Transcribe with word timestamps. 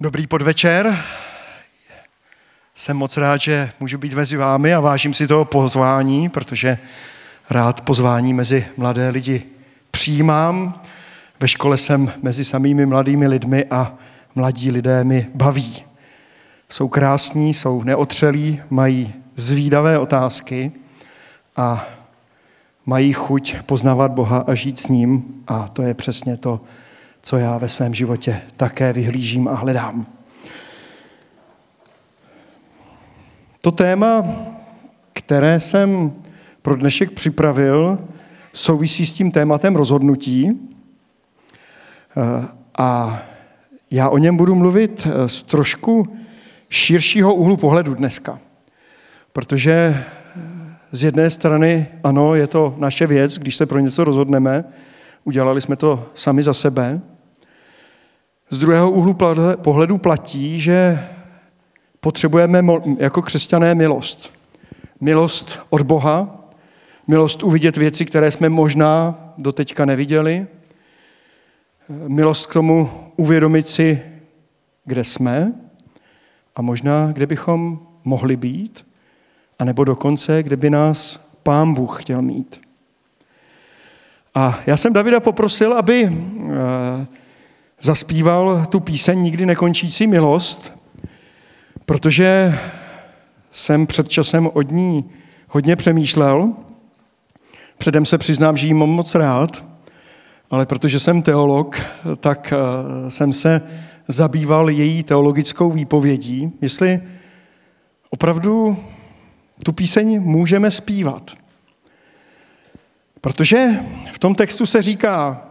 Dobrý 0.00 0.26
podvečer. 0.26 1.04
Jsem 2.74 2.96
moc 2.96 3.16
rád, 3.16 3.36
že 3.36 3.70
můžu 3.80 3.98
být 3.98 4.14
mezi 4.14 4.36
vámi 4.36 4.74
a 4.74 4.80
vážím 4.80 5.14
si 5.14 5.26
toho 5.26 5.44
pozvání, 5.44 6.28
protože 6.28 6.78
rád 7.50 7.80
pozvání 7.80 8.34
mezi 8.34 8.66
mladé 8.76 9.08
lidi 9.08 9.42
přijímám. 9.90 10.80
Ve 11.40 11.48
škole 11.48 11.78
jsem 11.78 12.12
mezi 12.22 12.44
samými 12.44 12.86
mladými 12.86 13.26
lidmi 13.26 13.64
a 13.64 13.94
mladí 14.34 14.70
lidé 14.70 15.04
mi 15.04 15.26
baví. 15.34 15.82
Jsou 16.68 16.88
krásní, 16.88 17.54
jsou 17.54 17.82
neotřelí, 17.82 18.62
mají 18.70 19.14
zvídavé 19.34 19.98
otázky 19.98 20.72
a 21.56 21.86
mají 22.86 23.12
chuť 23.12 23.56
poznávat 23.66 24.10
Boha 24.10 24.44
a 24.46 24.54
žít 24.54 24.78
s 24.78 24.88
ním 24.88 25.24
a 25.46 25.68
to 25.68 25.82
je 25.82 25.94
přesně 25.94 26.36
to, 26.36 26.60
co 27.24 27.36
já 27.36 27.58
ve 27.58 27.68
svém 27.68 27.94
životě 27.94 28.42
také 28.56 28.92
vyhlížím 28.92 29.48
a 29.48 29.54
hledám. 29.54 30.06
To 33.60 33.70
téma, 33.70 34.24
které 35.12 35.60
jsem 35.60 36.12
pro 36.62 36.76
dnešek 36.76 37.10
připravil, 37.10 37.98
souvisí 38.52 39.06
s 39.06 39.12
tím 39.12 39.30
tématem 39.30 39.76
rozhodnutí. 39.76 40.70
A 42.78 43.22
já 43.90 44.08
o 44.08 44.18
něm 44.18 44.36
budu 44.36 44.54
mluvit 44.54 45.06
z 45.26 45.42
trošku 45.42 46.16
širšího 46.68 47.34
úhlu 47.34 47.56
pohledu 47.56 47.94
dneska. 47.94 48.38
Protože 49.32 50.04
z 50.92 51.04
jedné 51.04 51.30
strany, 51.30 51.86
ano, 52.02 52.34
je 52.34 52.46
to 52.46 52.74
naše 52.78 53.06
věc, 53.06 53.38
když 53.38 53.56
se 53.56 53.66
pro 53.66 53.78
něco 53.78 54.04
rozhodneme, 54.04 54.64
udělali 55.24 55.60
jsme 55.60 55.76
to 55.76 56.08
sami 56.14 56.42
za 56.42 56.54
sebe, 56.54 57.00
z 58.54 58.58
druhého 58.58 58.90
úhlu 58.90 59.16
pohledu 59.56 59.98
platí, 59.98 60.60
že 60.60 61.08
potřebujeme 62.00 62.64
jako 62.98 63.22
křesťané 63.22 63.74
milost. 63.74 64.32
Milost 65.00 65.60
od 65.70 65.82
Boha, 65.82 66.44
milost 67.06 67.42
uvidět 67.42 67.76
věci, 67.76 68.04
které 68.04 68.30
jsme 68.30 68.48
možná 68.48 69.18
doteďka 69.38 69.84
neviděli, 69.84 70.46
milost 72.08 72.46
k 72.46 72.52
tomu 72.52 72.90
uvědomit 73.16 73.68
si, 73.68 74.02
kde 74.84 75.04
jsme 75.04 75.52
a 76.56 76.62
možná, 76.62 77.12
kde 77.12 77.26
bychom 77.26 77.78
mohli 78.04 78.36
být, 78.36 78.86
anebo 79.58 79.84
dokonce, 79.84 80.42
kde 80.42 80.56
by 80.56 80.70
nás 80.70 81.20
Pán 81.42 81.74
Bůh 81.74 82.02
chtěl 82.02 82.22
mít. 82.22 82.60
A 84.34 84.58
já 84.66 84.76
jsem 84.76 84.92
Davida 84.92 85.20
poprosil, 85.20 85.72
aby 85.72 86.04
eh, 86.04 87.06
zaspíval 87.84 88.66
tu 88.68 88.80
píseň 88.80 89.22
Nikdy 89.22 89.46
nekončící 89.46 90.06
milost, 90.06 90.72
protože 91.84 92.58
jsem 93.52 93.86
před 93.86 94.08
časem 94.08 94.50
od 94.52 94.70
ní 94.70 95.04
hodně 95.48 95.76
přemýšlel. 95.76 96.52
Předem 97.78 98.06
se 98.06 98.18
přiznám, 98.18 98.56
že 98.56 98.66
jí 98.66 98.74
mám 98.74 98.88
moc 98.88 99.14
rád, 99.14 99.64
ale 100.50 100.66
protože 100.66 101.00
jsem 101.00 101.22
teolog, 101.22 101.80
tak 102.20 102.52
eh, 102.52 103.10
jsem 103.10 103.32
se 103.32 103.60
zabýval 104.08 104.70
její 104.70 105.02
teologickou 105.02 105.70
výpovědí, 105.70 106.52
jestli 106.60 107.00
opravdu 108.10 108.76
tu 109.64 109.72
píseň 109.72 110.22
můžeme 110.22 110.70
zpívat. 110.70 111.30
Protože 113.20 113.68
v 114.12 114.18
tom 114.18 114.34
textu 114.34 114.66
se 114.66 114.82
říká, 114.82 115.48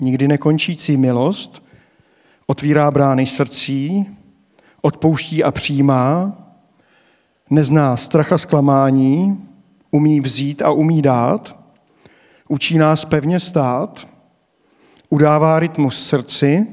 nikdy 0.00 0.28
nekončící 0.28 0.96
milost, 0.96 1.65
otvírá 2.46 2.90
brány 2.90 3.26
srdcí, 3.26 4.06
odpouští 4.82 5.44
a 5.44 5.50
přijímá, 5.50 6.38
nezná 7.50 7.96
strach 7.96 8.32
a 8.32 8.38
zklamání, 8.38 9.48
umí 9.90 10.20
vzít 10.20 10.62
a 10.62 10.70
umí 10.70 11.02
dát, 11.02 11.56
učí 12.48 12.78
nás 12.78 13.04
pevně 13.04 13.40
stát, 13.40 14.08
udává 15.08 15.58
rytmus 15.58 16.06
srdci 16.06 16.66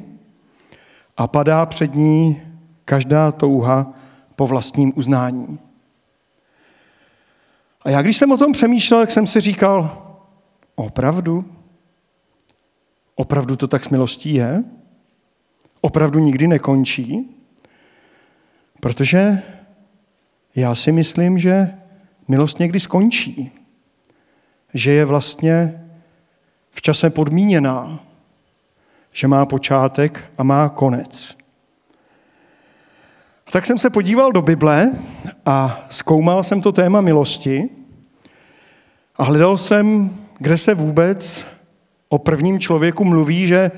a 1.17 1.27
padá 1.27 1.65
před 1.65 1.95
ní 1.95 2.41
každá 2.85 3.31
touha 3.31 3.93
po 4.35 4.47
vlastním 4.47 4.93
uznání. 4.95 5.59
A 7.81 7.89
já, 7.89 8.01
když 8.01 8.17
jsem 8.17 8.31
o 8.31 8.37
tom 8.37 8.51
přemýšlel, 8.51 8.99
tak 8.99 9.11
jsem 9.11 9.27
si 9.27 9.39
říkal, 9.39 9.97
opravdu? 10.75 11.45
Opravdu 13.15 13.55
to 13.55 13.67
tak 13.67 13.83
s 13.83 13.89
milostí 13.89 14.33
je? 14.33 14.63
Opravdu 15.85 16.19
nikdy 16.19 16.47
nekončí? 16.47 17.35
Protože 18.79 19.41
já 20.55 20.75
si 20.75 20.91
myslím, 20.91 21.39
že 21.39 21.73
milost 22.27 22.59
někdy 22.59 22.79
skončí. 22.79 23.51
Že 24.73 24.91
je 24.91 25.05
vlastně 25.05 25.83
v 26.71 26.81
čase 26.81 27.09
podmíněná. 27.09 27.99
Že 29.11 29.27
má 29.27 29.45
počátek 29.45 30.23
a 30.37 30.43
má 30.43 30.69
konec. 30.69 31.37
Tak 33.51 33.65
jsem 33.65 33.77
se 33.77 33.89
podíval 33.89 34.31
do 34.31 34.41
Bible 34.41 34.91
a 35.45 35.85
zkoumal 35.89 36.43
jsem 36.43 36.61
to 36.61 36.71
téma 36.71 37.01
milosti 37.01 37.69
a 39.15 39.23
hledal 39.23 39.57
jsem, 39.57 40.17
kde 40.37 40.57
se 40.57 40.73
vůbec 40.73 41.45
o 42.09 42.17
prvním 42.17 42.59
člověku 42.59 43.05
mluví, 43.05 43.47
že 43.47 43.71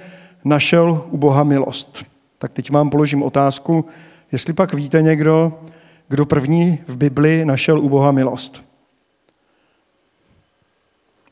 našel 0.45 1.03
u 1.11 1.17
Boha 1.17 1.43
milost. 1.43 2.05
Tak 2.37 2.51
teď 2.51 2.71
vám 2.71 2.89
položím 2.89 3.23
otázku, 3.23 3.85
jestli 4.31 4.53
pak 4.53 4.73
víte 4.73 5.01
někdo, 5.01 5.59
kdo 6.07 6.25
první 6.25 6.79
v 6.87 6.97
Bibli 6.97 7.45
našel 7.45 7.79
u 7.79 7.89
Boha 7.89 8.11
milost. 8.11 8.63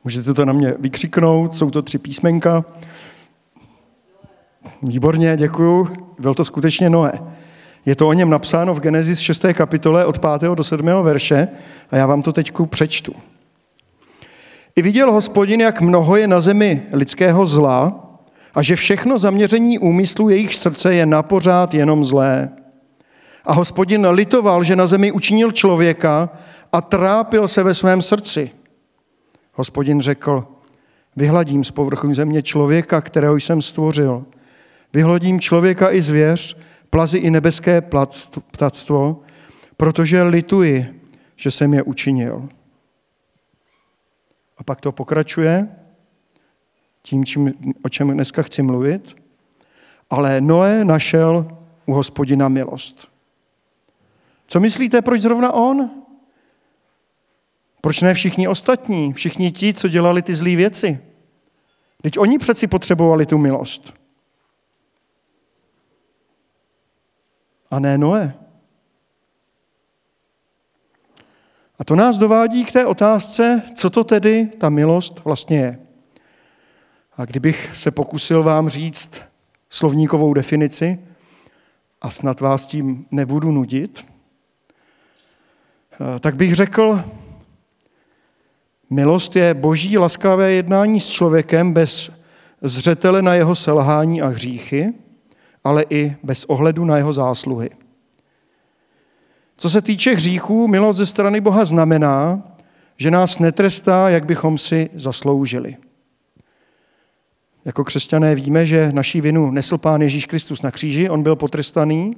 Můžete 0.03 0.33
to 0.33 0.45
na 0.45 0.53
mě 0.53 0.75
vykřiknout, 0.79 1.55
jsou 1.55 1.69
to 1.69 1.81
tři 1.81 1.97
písmenka. 1.97 2.65
Výborně, 4.81 5.37
děkuju. 5.37 5.87
Byl 6.19 6.33
to 6.33 6.45
skutečně 6.45 6.89
Noé. 6.89 7.11
Je 7.85 7.95
to 7.95 8.07
o 8.07 8.13
něm 8.13 8.29
napsáno 8.29 8.73
v 8.73 8.79
Genesis 8.79 9.19
6. 9.19 9.45
kapitole 9.53 10.05
od 10.05 10.19
5. 10.19 10.51
do 10.55 10.63
7. 10.63 10.85
verše 11.01 11.47
a 11.91 11.95
já 11.95 12.07
vám 12.07 12.21
to 12.21 12.33
teď 12.33 12.51
přečtu. 12.69 13.15
I 14.75 14.81
viděl 14.81 15.11
hospodin, 15.11 15.61
jak 15.61 15.81
mnoho 15.81 16.15
je 16.15 16.27
na 16.27 16.41
zemi 16.41 16.81
lidského 16.93 17.47
zla 17.47 18.02
a 18.53 18.61
že 18.61 18.75
všechno 18.75 19.17
zaměření 19.17 19.79
úmyslu 19.79 20.29
jejich 20.29 20.55
srdce 20.55 20.93
je 20.93 21.05
napořád 21.05 21.73
jenom 21.73 22.05
zlé. 22.05 22.49
A 23.45 23.53
hospodin 23.53 24.07
litoval, 24.07 24.63
že 24.63 24.75
na 24.75 24.87
zemi 24.87 25.11
učinil 25.11 25.51
člověka 25.51 26.29
a 26.71 26.81
trápil 26.81 27.47
se 27.47 27.63
ve 27.63 27.73
svém 27.73 28.01
srdci. 28.01 28.51
Hospodin 29.53 30.01
řekl, 30.01 30.47
vyhladím 31.15 31.63
z 31.63 31.71
povrchu 31.71 32.13
země 32.13 32.41
člověka, 32.41 33.01
kterého 33.01 33.35
jsem 33.35 33.61
stvořil. 33.61 34.25
Vyhladím 34.93 35.39
člověka 35.39 35.91
i 35.91 36.01
zvěř, 36.01 36.57
plazy 36.89 37.17
i 37.17 37.29
nebeské 37.29 37.83
ptactvo, 38.51 39.21
protože 39.77 40.23
lituji, 40.23 41.01
že 41.35 41.51
jsem 41.51 41.73
je 41.73 41.83
učinil. 41.83 42.49
A 44.57 44.63
pak 44.63 44.81
to 44.81 44.91
pokračuje 44.91 45.67
tím, 47.03 47.25
čím, 47.25 47.53
o 47.83 47.89
čem 47.89 48.09
dneska 48.09 48.41
chci 48.41 48.61
mluvit. 48.63 49.15
Ale 50.09 50.41
Noé 50.41 50.85
našel 50.85 51.57
u 51.85 51.93
hospodina 51.93 52.49
milost. 52.49 53.07
Co 54.47 54.59
myslíte, 54.59 55.01
proč 55.01 55.21
zrovna 55.21 55.53
on? 55.53 55.89
Proč 57.81 58.01
ne 58.01 58.13
všichni 58.13 58.47
ostatní, 58.47 59.13
všichni 59.13 59.51
ti, 59.51 59.73
co 59.73 59.87
dělali 59.87 60.21
ty 60.21 60.35
zlé 60.35 60.55
věci? 60.55 60.99
Teď 62.01 62.19
oni 62.19 62.39
přeci 62.39 62.67
potřebovali 62.67 63.25
tu 63.25 63.37
milost. 63.37 63.93
A 67.71 67.79
ne 67.79 67.97
Noé. 67.97 68.33
A 71.79 71.83
to 71.83 71.95
nás 71.95 72.17
dovádí 72.17 72.65
k 72.65 72.71
té 72.71 72.85
otázce, 72.85 73.61
co 73.75 73.89
to 73.89 74.03
tedy 74.03 74.47
ta 74.47 74.69
milost 74.69 75.25
vlastně 75.25 75.57
je. 75.57 75.82
A 77.17 77.25
kdybych 77.25 77.71
se 77.75 77.91
pokusil 77.91 78.43
vám 78.43 78.69
říct 78.69 79.21
slovníkovou 79.69 80.33
definici, 80.33 80.99
a 82.01 82.09
snad 82.09 82.39
vás 82.39 82.65
tím 82.65 83.05
nebudu 83.11 83.51
nudit, 83.51 84.05
tak 86.19 86.35
bych 86.35 86.55
řekl, 86.55 87.03
milost 88.89 89.35
je 89.35 89.53
boží 89.53 89.97
laskavé 89.97 90.51
jednání 90.51 90.99
s 90.99 91.09
člověkem 91.09 91.73
bez 91.73 92.11
zřetele 92.61 93.21
na 93.21 93.33
jeho 93.33 93.55
selhání 93.55 94.21
a 94.21 94.27
hříchy, 94.27 94.93
ale 95.63 95.85
i 95.89 96.15
bez 96.23 96.45
ohledu 96.45 96.85
na 96.85 96.97
jeho 96.97 97.13
zásluhy. 97.13 97.69
Co 99.57 99.69
se 99.69 99.81
týče 99.81 100.15
hříchů, 100.15 100.67
milost 100.67 100.97
ze 100.97 101.05
strany 101.05 101.41
Boha 101.41 101.65
znamená, 101.65 102.43
že 102.97 103.11
nás 103.11 103.39
netrestá, 103.39 104.09
jak 104.09 104.25
bychom 104.25 104.57
si 104.57 104.89
zasloužili. 104.93 105.77
Jako 107.65 107.83
křesťané 107.83 108.35
víme, 108.35 108.65
že 108.65 108.91
naší 108.91 109.21
vinu 109.21 109.51
nesl 109.51 109.77
Pán 109.77 110.01
Ježíš 110.01 110.25
Kristus 110.25 110.61
na 110.61 110.71
kříži, 110.71 111.09
on 111.09 111.23
byl 111.23 111.35
potrestaný. 111.35 112.17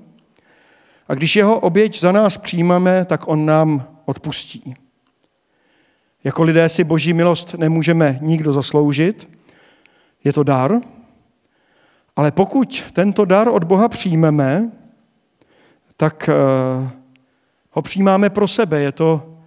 A 1.08 1.14
když 1.14 1.36
jeho 1.36 1.60
oběť 1.60 2.00
za 2.00 2.12
nás 2.12 2.38
přijímáme, 2.38 3.06
tak 3.06 3.28
on 3.28 3.46
nám 3.46 3.88
odpustí. 4.06 4.76
Jako 6.24 6.44
lidé 6.44 6.70
si 6.70 6.84
boží 6.84 7.14
milost 7.14 7.54
nemůžeme 7.54 8.20
nikdo 8.22 8.54
zasloužit, 8.54 9.30
je 10.24 10.34
to 10.34 10.44
dar, 10.44 10.82
ale 12.16 12.32
pokud 12.32 12.84
tento 12.94 13.26
dar 13.26 13.48
od 13.48 13.64
Boha 13.64 13.90
přijmeme, 13.90 14.72
tak 15.98 16.30
eh, 16.30 16.90
ho 17.72 17.82
přijímáme 17.82 18.30
pro 18.30 18.48
sebe. 18.48 18.82
Je 18.82 18.92
to 18.92 19.38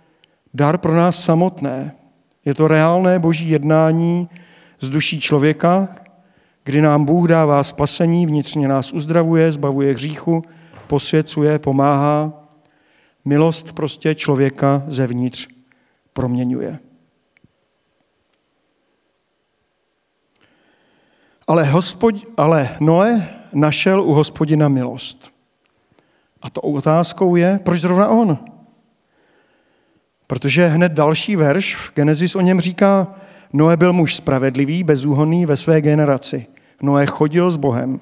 dar 0.54 0.78
pro 0.78 0.96
nás 0.96 1.24
samotné. 1.24 1.94
Je 2.44 2.54
to 2.54 2.68
reálné 2.68 3.18
boží 3.18 3.50
jednání 3.50 4.28
z 4.80 4.90
duší 4.90 5.20
člověka, 5.20 5.88
kdy 6.64 6.80
nám 6.80 7.04
Bůh 7.04 7.28
dává 7.28 7.64
spasení, 7.64 8.26
vnitřně 8.26 8.68
nás 8.68 8.92
uzdravuje, 8.92 9.52
zbavuje 9.52 9.92
hříchu, 9.94 10.42
posvěcuje, 10.86 11.58
pomáhá. 11.58 12.32
Milost 13.24 13.72
prostě 13.72 14.14
člověka 14.14 14.82
zevnitř 14.86 15.48
proměňuje. 16.12 16.78
Ale, 21.46 21.64
hospod, 21.64 22.14
ale 22.36 22.76
Noé 22.80 23.28
našel 23.52 24.02
u 24.02 24.12
hospodina 24.12 24.68
milost. 24.68 25.32
A 26.42 26.50
to 26.50 26.60
otázkou 26.60 27.36
je, 27.36 27.60
proč 27.64 27.80
zrovna 27.80 28.08
on? 28.08 28.38
Protože 30.26 30.66
hned 30.66 30.92
další 30.92 31.36
verš 31.36 31.76
v 31.76 31.94
Genesis 31.94 32.36
o 32.36 32.40
něm 32.40 32.60
říká, 32.60 33.14
Noé 33.52 33.76
byl 33.76 33.92
muž 33.92 34.16
spravedlivý, 34.16 34.84
bezúhonný 34.84 35.46
ve 35.46 35.56
své 35.56 35.80
generaci. 35.80 36.46
Noé 36.82 37.06
chodil 37.06 37.50
s 37.50 37.56
Bohem. 37.56 38.00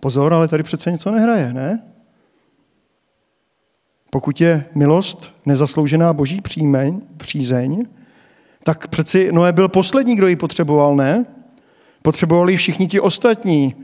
Pozor, 0.00 0.34
ale 0.34 0.48
tady 0.48 0.62
přece 0.62 0.90
něco 0.90 1.10
nehraje, 1.10 1.52
ne? 1.52 1.82
Pokud 4.10 4.40
je 4.40 4.64
milost 4.74 5.32
nezasloužená 5.46 6.12
boží 6.12 6.40
příjmeň, 6.40 7.00
přízeň, 7.16 7.84
tak 8.62 8.88
přeci 8.88 9.32
Noé 9.32 9.52
byl 9.52 9.68
poslední, 9.68 10.16
kdo 10.16 10.26
ji 10.26 10.36
potřeboval, 10.36 10.96
ne? 10.96 11.26
Potřebovali 12.02 12.56
všichni 12.56 12.86
ti 12.86 13.00
ostatní. 13.00 13.74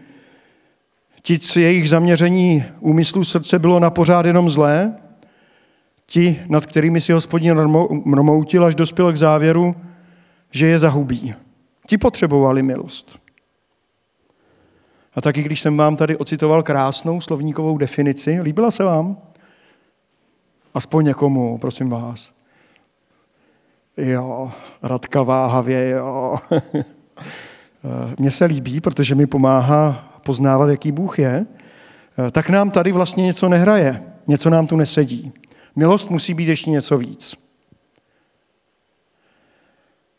Ti, 1.22 1.60
jejich 1.60 1.88
zaměření 1.88 2.64
úmyslu 2.80 3.24
srdce 3.24 3.58
bylo 3.58 3.80
na 3.80 3.90
pořád 3.90 4.26
jenom 4.26 4.50
zlé, 4.50 4.96
ti, 6.10 6.40
nad 6.48 6.66
kterými 6.66 7.00
si 7.00 7.12
hospodin 7.12 7.56
mrmoutil, 8.04 8.64
až 8.64 8.74
dospěl 8.74 9.12
k 9.12 9.16
závěru, 9.16 9.76
že 10.50 10.66
je 10.66 10.78
zahubí. 10.78 11.34
Ti 11.86 11.98
potřebovali 11.98 12.62
milost. 12.62 13.18
A 15.14 15.20
taky, 15.20 15.42
když 15.42 15.60
jsem 15.60 15.76
vám 15.76 15.96
tady 15.96 16.16
ocitoval 16.16 16.62
krásnou 16.62 17.20
slovníkovou 17.20 17.78
definici, 17.78 18.40
líbila 18.40 18.70
se 18.70 18.84
vám? 18.84 19.16
Aspoň 20.74 21.04
někomu, 21.04 21.58
prosím 21.58 21.90
vás. 21.90 22.32
Jo, 23.96 24.52
Radka 24.82 25.22
váhavě, 25.22 25.90
jo. 25.90 26.38
Mně 28.18 28.30
se 28.30 28.44
líbí, 28.44 28.80
protože 28.80 29.14
mi 29.14 29.26
pomáhá 29.26 30.10
poznávat, 30.24 30.70
jaký 30.70 30.92
Bůh 30.92 31.18
je. 31.18 31.46
Tak 32.32 32.50
nám 32.50 32.70
tady 32.70 32.92
vlastně 32.92 33.24
něco 33.24 33.48
nehraje, 33.48 34.02
něco 34.26 34.50
nám 34.50 34.66
tu 34.66 34.76
nesedí. 34.76 35.32
Milost 35.80 36.10
musí 36.10 36.34
být 36.34 36.48
ještě 36.48 36.70
něco 36.70 36.98
víc. 36.98 37.36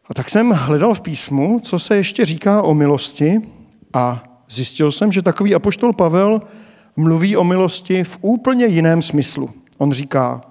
A 0.06 0.14
tak 0.14 0.30
jsem 0.30 0.50
hledal 0.50 0.94
v 0.94 1.02
písmu, 1.02 1.60
co 1.60 1.80
se 1.80 1.96
ještě 1.96 2.26
říká 2.26 2.62
o 2.62 2.74
milosti 2.74 3.42
a 3.94 4.24
zjistil 4.50 4.92
jsem, 4.92 5.12
že 5.12 5.22
takový 5.22 5.56
apoštol 5.56 5.94
Pavel 5.94 6.42
mluví 6.96 7.38
o 7.38 7.44
milosti 7.44 8.04
v 8.04 8.18
úplně 8.22 8.66
jiném 8.66 9.02
smyslu. 9.02 9.50
On 9.78 9.92
říká 9.92 10.42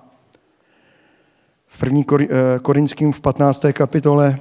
v 1.66 1.82
1. 1.82 2.02
Eh, 2.20 2.26
Korinským 2.62 3.12
v 3.12 3.20
15. 3.20 3.72
kapitole 3.72 4.38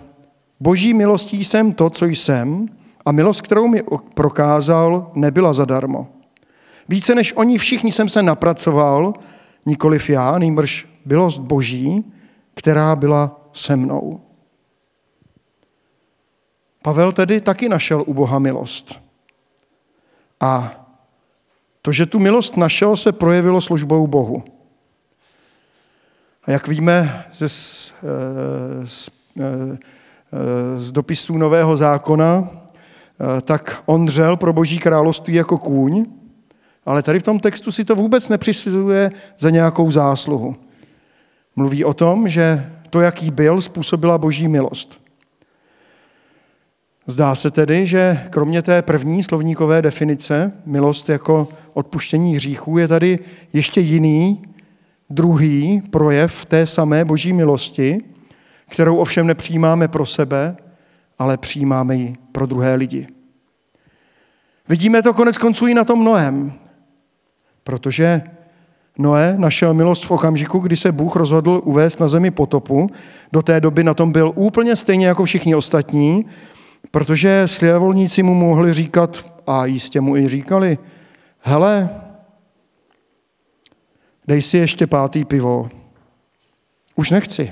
Boží 0.60 0.94
milostí 0.94 1.44
jsem 1.44 1.74
to, 1.74 1.90
co 1.90 2.06
jsem 2.06 2.70
a 3.06 3.12
milost, 3.12 3.42
kterou 3.42 3.68
mi 3.68 3.84
prokázal, 4.14 5.12
nebyla 5.16 5.54
zadarmo. 5.54 6.08
Více 6.90 7.16
než 7.16 7.34
oni 7.36 7.58
všichni 7.58 7.92
jsem 7.92 8.10
se 8.10 8.24
napracoval, 8.24 9.14
nikoliv 9.66 10.10
já, 10.10 10.38
nejmrž 10.38 10.88
bylost 11.06 11.38
Boží, 11.38 12.06
která 12.54 12.96
byla 12.96 13.50
se 13.54 13.76
mnou. 13.76 14.22
Pavel 16.82 17.12
tedy 17.12 17.42
taky 17.42 17.70
našel 17.70 18.04
u 18.08 18.14
Boha 18.14 18.40
milost. 18.40 19.00
A 20.40 20.74
to, 21.82 21.92
že 21.92 22.06
tu 22.06 22.20
milost 22.20 22.58
našel, 22.58 22.98
se 22.98 23.12
projevilo 23.12 23.62
službou 23.62 24.08
Bohu. 24.08 24.44
A 26.44 26.52
jak 26.52 26.68
víme 26.68 27.26
ze, 27.34 27.50
z, 27.50 27.94
z, 28.86 29.10
eh, 29.40 29.78
z 30.78 30.92
dopisů 30.92 31.38
Nového 31.38 31.78
zákona, 31.78 32.50
tak 33.42 33.84
on 33.86 34.06
dřel 34.06 34.38
pro 34.38 34.54
Boží 34.54 34.80
království 34.80 35.34
jako 35.34 35.58
kůň, 35.58 36.06
ale 36.86 37.04
tady 37.04 37.20
v 37.20 37.24
tom 37.24 37.40
textu 37.40 37.72
si 37.72 37.86
to 37.86 37.96
vůbec 37.96 38.30
nepřisuzuje 38.30 39.12
za 39.40 39.50
nějakou 39.50 39.92
zásluhu. 39.92 40.56
Mluví 41.56 41.86
o 41.86 41.94
tom, 41.94 42.30
že 42.30 42.72
to, 42.90 43.02
jaký 43.02 43.32
byl, 43.32 43.62
způsobila 43.62 44.18
Boží 44.18 44.48
milost. 44.48 45.02
Zdá 47.06 47.36
se 47.36 47.52
tedy, 47.52 47.86
že 47.86 48.28
kromě 48.30 48.62
té 48.62 48.82
první 48.82 49.24
slovníkové 49.24 49.82
definice, 49.82 50.52
milost 50.66 51.10
jako 51.10 51.48
odpuštění 51.74 52.36
hříchů, 52.36 52.78
je 52.78 52.88
tady 52.88 53.20
ještě 53.54 53.82
jiný, 53.82 54.42
druhý 55.10 55.82
projev 55.82 56.46
té 56.46 56.68
samé 56.68 57.06
boží 57.06 57.34
milosti, 57.34 58.02
kterou 58.70 58.98
ovšem 58.98 59.28
nepřijímáme 59.28 59.88
pro 59.88 60.06
sebe, 60.06 60.58
ale 61.20 61.38
přijímáme 61.38 61.96
ji 61.96 62.16
pro 62.32 62.46
druhé 62.46 62.76
lidi. 62.76 63.08
Vidíme 64.70 65.02
to 65.02 65.14
konec 65.14 65.38
konců 65.38 65.68
i 65.68 65.74
na 65.74 65.84
tom 65.84 66.04
Noém, 66.04 66.54
protože 67.70 68.22
Noé 68.98 69.36
našel 69.38 69.74
milost 69.74 70.06
v 70.06 70.12
okamžiku, 70.12 70.60
kdy 70.60 70.78
se 70.78 70.92
Bůh 70.92 71.16
rozhodl 71.16 71.62
uvést 71.66 72.00
na 72.00 72.08
zemi 72.08 72.32
potopu. 72.32 72.90
Do 73.34 73.42
té 73.42 73.62
doby 73.62 73.84
na 73.84 73.94
tom 73.94 74.12
byl 74.12 74.32
úplně 74.36 74.76
stejně 74.76 75.08
jako 75.08 75.26
všichni 75.26 75.56
ostatní, 75.56 76.26
protože 76.92 77.44
sliavolníci 77.46 78.24
mu 78.24 78.34
mohli 78.34 78.74
říkat, 78.74 79.32
a 79.48 79.66
jistě 79.66 80.02
mu 80.02 80.18
i 80.18 80.28
říkali, 80.28 80.78
hele, 81.40 81.90
dej 84.28 84.42
si 84.42 84.58
ještě 84.58 84.88
pátý 84.88 85.26
pivo. 85.26 85.70
Už 86.96 87.12
nechci. 87.12 87.52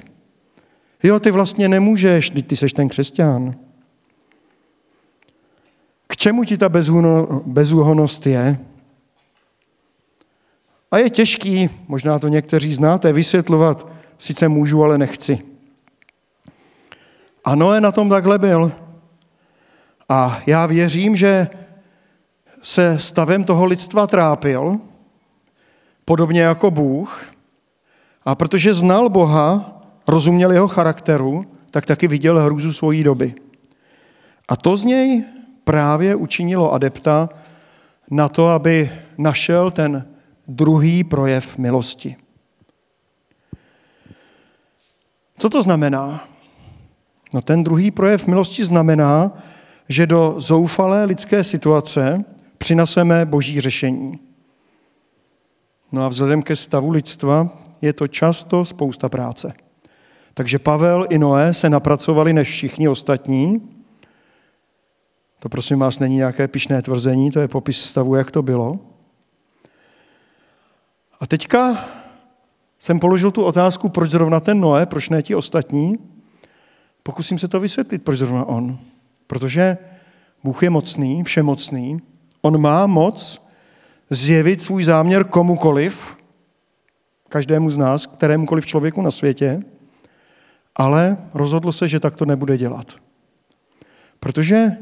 Jo, 1.04 1.20
ty 1.20 1.32
vlastně 1.32 1.70
nemůžeš, 1.70 2.30
ty 2.48 2.56
jsi 2.56 2.68
ten 2.68 2.90
křesťan. 2.90 3.56
K 6.08 6.18
čemu 6.18 6.44
ti 6.44 6.58
ta 6.58 6.70
bezúhonost 7.46 8.28
je? 8.28 8.58
A 10.91 10.98
je 10.98 11.10
těžký, 11.10 11.70
možná 11.88 12.20
to 12.20 12.27
někteří 12.27 12.74
znáte, 12.74 13.13
vysvětlovat, 13.13 13.88
sice 14.17 14.48
můžu, 14.48 14.84
ale 14.84 14.98
nechci. 14.98 15.39
A 17.46 17.56
Noé 17.56 17.82
na 17.82 17.91
tom 17.91 18.10
takhle 18.10 18.39
byl. 18.39 18.72
A 20.10 20.41
já 20.46 20.65
věřím, 20.65 21.15
že 21.15 21.48
se 22.62 23.00
stavem 23.00 23.44
toho 23.44 23.65
lidstva 23.65 24.08
trápil, 24.08 24.79
podobně 26.06 26.41
jako 26.41 26.72
Bůh. 26.72 27.32
A 28.25 28.36
protože 28.36 28.74
znal 28.74 29.10
Boha, 29.10 29.79
rozuměl 30.08 30.51
jeho 30.51 30.67
charakteru, 30.67 31.46
tak 31.72 31.86
taky 31.86 32.08
viděl 32.08 32.44
hrůzu 32.44 32.74
svojí 32.74 33.03
doby. 33.03 33.36
A 34.48 34.56
to 34.56 34.77
z 34.77 34.84
něj 34.84 35.24
právě 35.63 36.15
učinilo 36.15 36.74
adepta 36.74 37.29
na 38.12 38.29
to, 38.29 38.48
aby 38.48 38.91
našel 39.17 39.72
ten 39.72 40.17
druhý 40.48 41.04
projev 41.04 41.58
milosti. 41.58 42.16
Co 45.38 45.50
to 45.50 45.62
znamená? 45.62 46.27
No 47.34 47.42
ten 47.42 47.63
druhý 47.63 47.92
projev 47.92 48.27
milosti 48.27 48.63
znamená, 48.63 49.32
že 49.89 50.08
do 50.08 50.36
zoufalé 50.38 51.06
lidské 51.06 51.44
situace 51.44 52.25
přineseme 52.58 53.25
boží 53.25 53.60
řešení. 53.60 54.20
No 55.92 56.06
a 56.06 56.10
vzhledem 56.10 56.44
ke 56.44 56.56
stavu 56.56 56.92
lidstva 56.92 57.50
je 57.82 57.94
to 57.94 58.08
často 58.08 58.66
spousta 58.66 59.10
práce. 59.10 59.54
Takže 60.34 60.60
Pavel 60.60 61.08
i 61.10 61.18
Noé 61.18 61.54
se 61.54 61.70
napracovali 61.70 62.34
než 62.34 62.50
všichni 62.50 62.88
ostatní. 62.88 63.70
To 65.39 65.50
prosím 65.50 65.80
vás 65.80 66.00
není 66.00 66.16
nějaké 66.16 66.48
pišné 66.48 66.82
tvrzení, 66.82 67.32
to 67.32 67.39
je 67.39 67.48
popis 67.48 67.82
stavu, 67.82 68.16
jak 68.16 68.32
to 68.32 68.42
bylo. 68.42 68.80
A 71.20 71.28
teďka 71.28 71.86
jsem 72.80 73.00
položil 73.00 73.32
tu 73.32 73.44
otázku, 73.44 73.90
proč 73.90 74.12
zrovna 74.12 74.40
ten 74.40 74.60
Noé, 74.60 74.86
proč 74.86 75.10
ne 75.10 75.24
ti 75.24 75.36
ostatní? 75.36 75.98
Pokusím 77.04 77.40
se 77.40 77.48
to 77.48 77.60
vysvětlit, 77.60 78.04
proč 78.04 78.20
zrovna 78.20 78.46
on. 78.46 78.80
Protože 79.28 79.78
Bůh 80.44 80.64
je 80.64 80.70
mocný, 80.70 81.24
všemocný, 81.24 82.00
on 82.42 82.62
má 82.62 82.88
moc 82.88 83.42
zjevit 84.10 84.62
svůj 84.62 84.84
záměr 84.84 85.24
komukoliv, 85.24 86.18
každému 87.30 87.72
z 87.72 87.78
nás, 87.78 88.06
kterémukoliv 88.06 88.66
člověku 88.66 89.02
na 89.02 89.12
světě, 89.12 89.62
ale 90.76 91.18
rozhodl 91.34 91.72
se, 91.72 91.88
že 91.88 92.00
tak 92.00 92.16
to 92.16 92.26
nebude 92.26 92.58
dělat. 92.58 92.96
Protože 94.20 94.78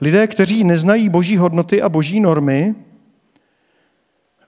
lidé, 0.00 0.26
kteří 0.26 0.64
neznají 0.64 1.08
boží 1.08 1.36
hodnoty 1.36 1.82
a 1.82 1.88
boží 1.88 2.20
normy, 2.20 2.74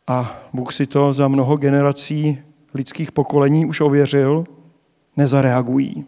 a 0.07 0.41
Bůh 0.53 0.73
si 0.73 0.87
to 0.87 1.13
za 1.13 1.29
mnoho 1.29 1.57
generací 1.57 2.39
lidských 2.75 3.13
pokolení 3.13 3.67
už 3.67 3.81
ověřil, 3.81 4.45
nezareagují. 5.17 6.07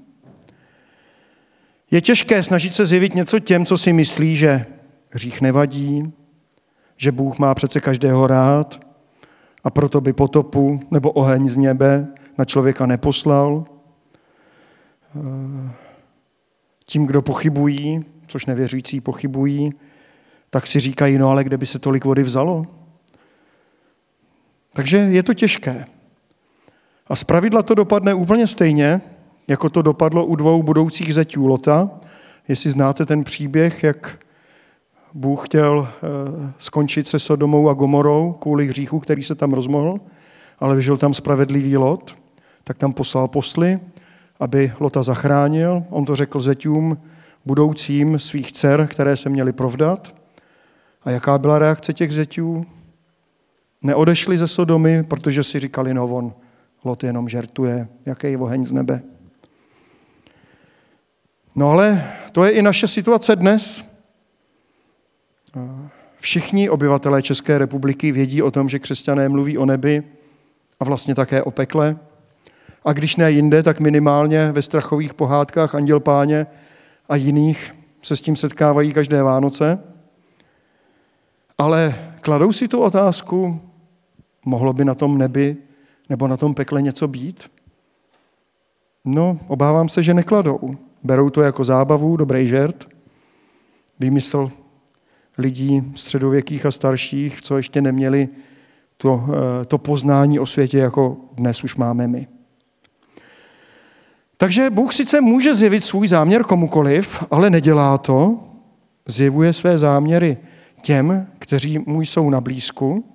Je 1.90 2.00
těžké 2.00 2.42
snažit 2.42 2.74
se 2.74 2.86
zjevit 2.86 3.14
něco 3.14 3.38
těm, 3.38 3.66
co 3.66 3.78
si 3.78 3.92
myslí, 3.92 4.36
že 4.36 4.66
hřích 5.10 5.40
nevadí, 5.40 6.12
že 6.96 7.12
Bůh 7.12 7.38
má 7.38 7.54
přece 7.54 7.80
každého 7.80 8.26
rád 8.26 8.80
a 9.64 9.70
proto 9.70 10.00
by 10.00 10.12
potopu 10.12 10.80
nebo 10.90 11.10
oheň 11.10 11.48
z 11.48 11.56
nebe 11.56 12.06
na 12.38 12.44
člověka 12.44 12.86
neposlal. 12.86 13.64
Tím, 16.86 17.06
kdo 17.06 17.22
pochybují, 17.22 18.04
což 18.26 18.46
nevěřící 18.46 19.00
pochybují, 19.00 19.72
tak 20.50 20.66
si 20.66 20.80
říkají, 20.80 21.18
no 21.18 21.28
ale 21.28 21.44
kde 21.44 21.58
by 21.58 21.66
se 21.66 21.78
tolik 21.78 22.04
vody 22.04 22.22
vzalo? 22.22 22.66
Takže 24.74 24.96
je 24.96 25.22
to 25.22 25.34
těžké. 25.34 25.84
A 27.06 27.16
zpravidla 27.16 27.62
to 27.62 27.74
dopadne 27.74 28.14
úplně 28.14 28.46
stejně, 28.46 29.00
jako 29.48 29.68
to 29.68 29.82
dopadlo 29.82 30.26
u 30.26 30.36
dvou 30.36 30.62
budoucích 30.62 31.14
zeťů 31.14 31.46
Lota. 31.46 31.90
Jestli 32.48 32.70
znáte 32.70 33.06
ten 33.06 33.24
příběh, 33.24 33.84
jak 33.84 34.18
Bůh 35.14 35.46
chtěl 35.46 35.88
eh, 35.88 36.52
skončit 36.58 37.06
se 37.06 37.18
Sodomou 37.18 37.68
a 37.68 37.74
Gomorou 37.74 38.32
kvůli 38.32 38.66
hříchu, 38.66 39.00
který 39.00 39.22
se 39.22 39.34
tam 39.34 39.52
rozmohl, 39.52 39.98
ale 40.58 40.76
vyžil 40.76 40.96
tam 40.96 41.14
spravedlivý 41.14 41.76
Lot, 41.76 42.16
tak 42.64 42.78
tam 42.78 42.92
poslal 42.92 43.28
posly, 43.28 43.80
aby 44.40 44.72
Lota 44.80 45.02
zachránil. 45.02 45.84
On 45.90 46.04
to 46.04 46.16
řekl 46.16 46.40
zeťům 46.40 46.98
budoucím 47.44 48.18
svých 48.18 48.52
dcer, 48.52 48.86
které 48.90 49.16
se 49.16 49.28
měly 49.28 49.52
provdat. 49.52 50.14
A 51.04 51.10
jaká 51.10 51.38
byla 51.38 51.58
reakce 51.58 51.92
těch 51.92 52.12
zeťů? 52.12 52.66
Neodešli 53.84 54.38
ze 54.38 54.48
Sodomy, 54.48 55.02
protože 55.02 55.42
si 55.42 55.60
říkali, 55.60 55.94
no 55.94 56.08
on, 56.08 56.34
Lot 56.84 57.04
jenom 57.04 57.28
žertuje, 57.28 57.88
jaký 58.06 58.36
oheň 58.36 58.64
z 58.64 58.72
nebe. 58.72 59.02
No 61.54 61.70
ale 61.70 62.12
to 62.32 62.44
je 62.44 62.50
i 62.50 62.62
naše 62.62 62.88
situace 62.88 63.36
dnes. 63.36 63.84
Všichni 66.18 66.70
obyvatelé 66.70 67.22
České 67.22 67.58
republiky 67.58 68.12
vědí 68.12 68.42
o 68.42 68.50
tom, 68.50 68.68
že 68.68 68.78
křesťané 68.78 69.28
mluví 69.28 69.58
o 69.58 69.66
nebi 69.66 70.02
a 70.80 70.84
vlastně 70.84 71.14
také 71.14 71.42
o 71.42 71.50
pekle. 71.50 71.96
A 72.84 72.92
když 72.92 73.16
ne 73.16 73.30
jinde, 73.30 73.62
tak 73.62 73.80
minimálně 73.80 74.52
ve 74.52 74.62
strachových 74.62 75.14
pohádkách 75.14 75.74
Anděl 75.74 76.00
Páně 76.00 76.46
a 77.08 77.16
jiných 77.16 77.74
se 78.02 78.16
s 78.16 78.20
tím 78.20 78.36
setkávají 78.36 78.92
každé 78.92 79.22
Vánoce. 79.22 79.78
Ale 81.58 82.12
kladou 82.20 82.52
si 82.52 82.68
tu 82.68 82.80
otázku, 82.80 83.60
mohlo 84.44 84.72
by 84.72 84.84
na 84.84 84.94
tom 84.94 85.18
nebi 85.18 85.56
nebo 86.08 86.28
na 86.28 86.36
tom 86.36 86.54
pekle 86.54 86.82
něco 86.82 87.08
být? 87.08 87.50
No, 89.04 89.38
obávám 89.48 89.88
se, 89.88 90.02
že 90.02 90.14
nekladou. 90.14 90.76
Berou 91.02 91.30
to 91.30 91.42
jako 91.42 91.64
zábavu, 91.64 92.16
dobrý 92.16 92.46
žert, 92.46 92.88
výmysl 94.00 94.50
lidí 95.38 95.92
středověkých 95.94 96.66
a 96.66 96.70
starších, 96.70 97.42
co 97.42 97.56
ještě 97.56 97.80
neměli 97.80 98.28
to, 98.96 99.24
eh, 99.28 99.64
to 99.64 99.78
poznání 99.78 100.38
o 100.38 100.46
světě, 100.46 100.78
jako 100.78 101.16
dnes 101.32 101.64
už 101.64 101.76
máme 101.76 102.08
my. 102.08 102.26
Takže 104.36 104.70
Bůh 104.70 104.94
sice 104.94 105.20
může 105.20 105.54
zjevit 105.54 105.84
svůj 105.84 106.08
záměr 106.08 106.44
komukoliv, 106.44 107.24
ale 107.30 107.50
nedělá 107.50 107.98
to. 107.98 108.40
Zjevuje 109.06 109.52
své 109.52 109.78
záměry 109.78 110.38
těm, 110.82 111.26
kteří 111.38 111.78
mu 111.78 112.00
jsou 112.00 112.30
na 112.30 112.40
blízku. 112.40 113.13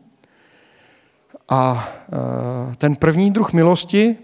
A 1.49 1.89
eh, 1.91 2.75
ten 2.75 2.95
první 2.95 3.31
druh 3.31 3.53
milosti, 3.53 4.17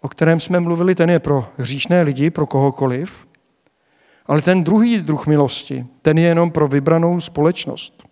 o 0.00 0.08
kterém 0.08 0.40
jsme 0.40 0.60
mluvili, 0.60 0.94
ten 0.94 1.10
je 1.10 1.18
pro 1.18 1.48
hříšné 1.56 2.02
lidi, 2.02 2.30
pro 2.30 2.46
kohokoliv. 2.46 3.28
Ale 4.26 4.42
ten 4.42 4.64
druhý 4.64 4.98
druh 4.98 5.26
milosti, 5.26 5.86
ten 6.02 6.18
je 6.18 6.28
jenom 6.28 6.50
pro 6.50 6.68
vybranou 6.68 7.20
společnost. 7.20 8.02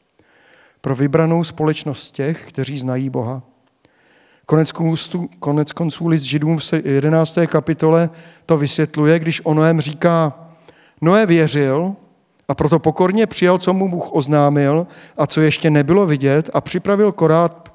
Pro 0.81 0.95
vybranou 0.95 1.45
společnost 1.45 2.11
těch, 2.11 2.49
kteří 2.49 2.79
znají 2.79 3.11
Boha. 3.11 3.43
Konec 4.47 4.73
konců, 4.73 5.29
konec 5.39 5.73
konců 5.73 6.07
list 6.07 6.23
Židům 6.23 6.59
v 6.59 6.73
11. 6.85 7.39
kapitole 7.47 8.11
to 8.47 8.59
vysvětluje, 8.59 9.19
když 9.19 9.41
o 9.45 9.55
Noém 9.55 9.81
říká, 9.81 10.33
Noé 11.01 11.27
věřil 11.27 11.97
a 12.49 12.55
proto 12.55 12.79
pokorně 12.79 13.27
přijal, 13.27 13.59
co 13.59 13.73
mu 13.73 13.89
Bůh 13.89 14.13
oznámil 14.13 14.87
a 15.17 15.27
co 15.27 15.41
ještě 15.41 15.71
nebylo 15.71 16.07
vidět 16.07 16.51
a 16.55 16.61
připravil 16.61 17.13
korát 17.13 17.66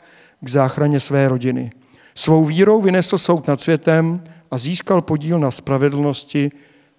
k 0.42 0.50
záchraně 0.50 1.00
své 1.00 1.30
rodiny. 1.30 1.72
Svou 2.16 2.46
vírou 2.46 2.82
vynesl 2.82 3.18
soud 3.18 3.48
nad 3.48 3.62
světem 3.62 4.24
a 4.52 4.58
získal 4.58 5.02
podíl 5.02 5.40
na 5.40 5.52
spravedlnosti 5.52 6.52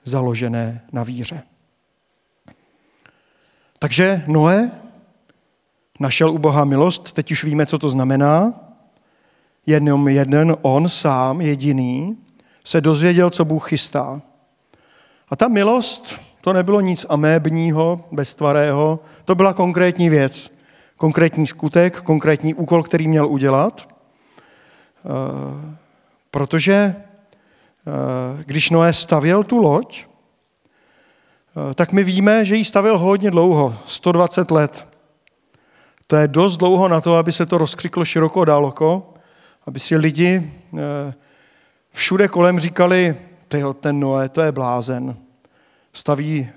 založené 0.04 0.82
na 0.92 1.02
víře. 1.02 1.42
Takže 3.78 4.22
Noé 4.26 4.70
našel 6.00 6.30
u 6.30 6.38
Boha 6.38 6.64
milost, 6.64 7.12
teď 7.12 7.32
už 7.32 7.44
víme, 7.44 7.66
co 7.66 7.78
to 7.78 7.88
znamená. 7.88 8.54
Jenom 9.66 10.08
jeden, 10.08 10.56
on 10.62 10.88
sám, 10.88 11.40
jediný, 11.40 12.18
se 12.64 12.80
dozvěděl, 12.80 13.30
co 13.30 13.44
Bůh 13.44 13.68
chystá. 13.68 14.22
A 15.28 15.36
ta 15.36 15.48
milost, 15.48 16.16
to 16.40 16.52
nebylo 16.52 16.80
nic 16.80 17.06
amébního, 17.08 18.04
beztvarého, 18.12 19.00
to 19.24 19.34
byla 19.34 19.52
konkrétní 19.52 20.10
věc, 20.10 20.52
konkrétní 21.02 21.46
skutek, 21.46 22.00
konkrétní 22.00 22.54
úkol, 22.54 22.82
který 22.82 23.08
měl 23.08 23.26
udělat. 23.26 23.82
Eh, 23.82 25.76
protože 26.30 26.94
Eh, 27.86 28.44
když 28.44 28.70
Noé 28.70 28.92
stavěl 28.92 29.42
tu 29.42 29.58
loď, 29.58 30.06
eh, 30.06 31.74
tak 31.74 31.92
my 31.92 32.04
víme, 32.04 32.44
že 32.44 32.56
ji 32.56 32.64
stavěl 32.64 32.98
hodně 32.98 33.30
dlouho, 33.30 33.74
120 33.86 34.50
let. 34.50 34.86
To 36.06 36.16
je 36.16 36.28
dost 36.28 36.56
dlouho 36.56 36.88
na 36.88 37.00
to, 37.00 37.16
aby 37.16 37.32
se 37.32 37.46
to 37.46 37.58
rozkřiklo 37.58 38.04
široko 38.04 38.44
daleko, 38.44 39.14
aby 39.66 39.78
si 39.78 39.96
lidi 39.96 40.52
všude 41.90 42.28
kolem 42.28 42.58
říkali, 42.58 43.16
ten 43.80 44.00
Noé, 44.00 44.28
to 44.28 44.42
je 44.42 44.52
blázen. 44.52 45.16
Staví 45.92 46.48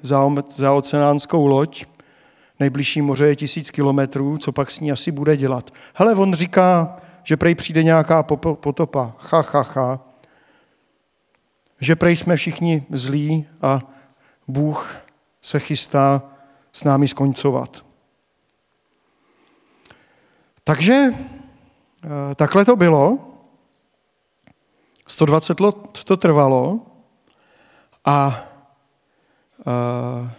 za 0.55 0.71
oceánskou 0.71 1.47
loď, 1.47 1.85
nejbližší 2.59 3.01
moře 3.01 3.27
je 3.27 3.35
tisíc 3.35 3.71
kilometrů, 3.71 4.37
co 4.37 4.51
pak 4.51 4.71
s 4.71 4.79
ní 4.79 4.91
asi 4.91 5.11
bude 5.11 5.37
dělat. 5.37 5.73
Hele, 5.95 6.15
on 6.15 6.33
říká, 6.33 6.97
že 7.23 7.37
prej 7.37 7.55
přijde 7.55 7.83
nějaká 7.83 8.23
potopa. 8.23 9.15
Ha, 9.19 9.41
ha, 9.51 9.61
ha 9.61 10.15
že 11.79 11.95
prej 11.95 12.15
jsme 12.15 12.35
všichni 12.35 12.85
zlí 12.89 13.47
a 13.61 13.79
Bůh 14.47 14.97
se 15.41 15.59
chystá 15.59 16.21
s 16.73 16.83
námi 16.83 17.07
skoncovat. 17.07 17.85
Takže 20.63 20.93
eh, 21.13 22.35
takhle 22.35 22.65
to 22.65 22.75
bylo. 22.75 23.19
120 25.07 25.59
let 25.59 25.75
to 26.03 26.17
trvalo 26.17 26.79
a 28.05 28.43
eh, 29.59 30.31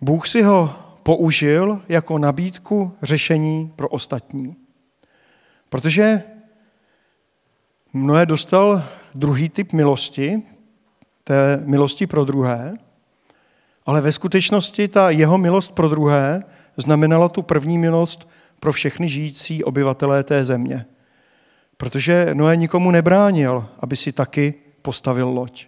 Bůh 0.00 0.28
si 0.28 0.42
ho 0.42 0.74
použil 1.02 1.82
jako 1.88 2.18
nabídku 2.18 2.92
řešení 3.02 3.72
pro 3.76 3.88
ostatní. 3.88 4.56
Protože 5.68 6.22
Noé 7.94 8.26
dostal 8.26 8.82
druhý 9.14 9.48
typ 9.48 9.72
milosti, 9.72 10.42
té 11.24 11.62
milosti 11.64 12.06
pro 12.06 12.24
druhé, 12.24 12.74
ale 13.86 14.00
ve 14.00 14.12
skutečnosti 14.12 14.88
ta 14.88 15.10
jeho 15.10 15.38
milost 15.38 15.74
pro 15.74 15.88
druhé 15.88 16.44
znamenala 16.76 17.28
tu 17.28 17.42
první 17.42 17.78
milost 17.78 18.28
pro 18.60 18.72
všechny 18.72 19.08
žijící 19.08 19.64
obyvatelé 19.64 20.24
té 20.24 20.44
země. 20.44 20.86
Protože 21.76 22.30
Noé 22.34 22.56
nikomu 22.56 22.90
nebránil, 22.90 23.66
aby 23.78 23.96
si 23.96 24.12
taky 24.12 24.54
postavil 24.82 25.28
loď. 25.28 25.66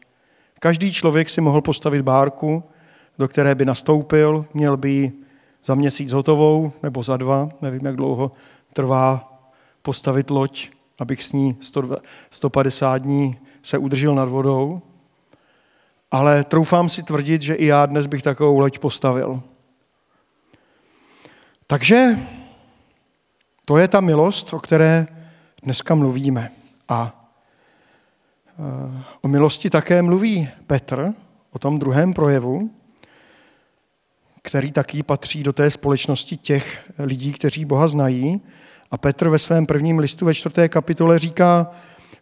Každý 0.59 0.93
člověk 0.93 1.31
si 1.31 1.41
mohl 1.41 1.61
postavit 1.61 2.03
bárku, 2.03 2.65
do 3.19 3.29
které 3.29 3.55
by 3.55 3.65
nastoupil, 3.65 4.47
měl 4.55 4.77
by 4.77 5.13
za 5.65 5.75
měsíc 5.75 6.13
hotovou, 6.13 6.73
nebo 6.83 7.03
za 7.03 7.17
dva, 7.17 7.49
nevím, 7.63 7.87
jak 7.87 7.97
dlouho 7.97 8.33
trvá 8.73 9.33
postavit 9.83 10.31
loď 10.31 10.69
abych 11.03 11.23
s 11.23 11.33
ní 11.33 11.57
150 12.31 12.99
dní 12.99 13.39
se 13.63 13.79
udržel 13.79 14.15
nad 14.15 14.29
vodou. 14.29 14.83
ale 16.11 16.45
troufám 16.45 16.89
si 16.89 17.03
tvrdit, 17.03 17.43
že 17.43 17.55
i 17.55 17.67
já 17.67 17.87
dnes 17.87 18.07
bych 18.07 18.23
takovou 18.23 18.59
loď 18.59 18.79
postavil. 18.79 19.43
Takže 21.67 22.19
to 23.65 23.79
je 23.79 23.89
ta 23.89 24.01
milost, 24.01 24.53
o 24.53 24.61
které 24.61 25.07
dneska 25.63 25.95
mluvíme. 25.95 26.51
A 26.89 27.29
eh, 28.49 29.03
o 29.23 29.29
milosti 29.29 29.71
také 29.71 30.03
mluví 30.03 30.49
Petr, 30.67 31.15
o 31.53 31.59
tom 31.59 31.79
druhém 31.79 32.13
projevu, 32.13 32.71
který 34.43 34.73
taky 34.73 35.03
patří 35.03 35.43
do 35.43 35.53
té 35.53 35.71
společnosti 35.71 36.37
těch 36.37 36.91
lidí, 36.99 37.33
kteří 37.33 37.65
Boha 37.65 37.89
znají. 37.89 38.41
A 38.91 38.99
Petr 38.99 39.29
ve 39.29 39.39
svém 39.39 39.67
prvním 39.67 39.99
listu 39.99 40.27
ve 40.27 40.35
čtvrté 40.35 40.69
kapitole 40.69 41.19
říká, 41.19 41.71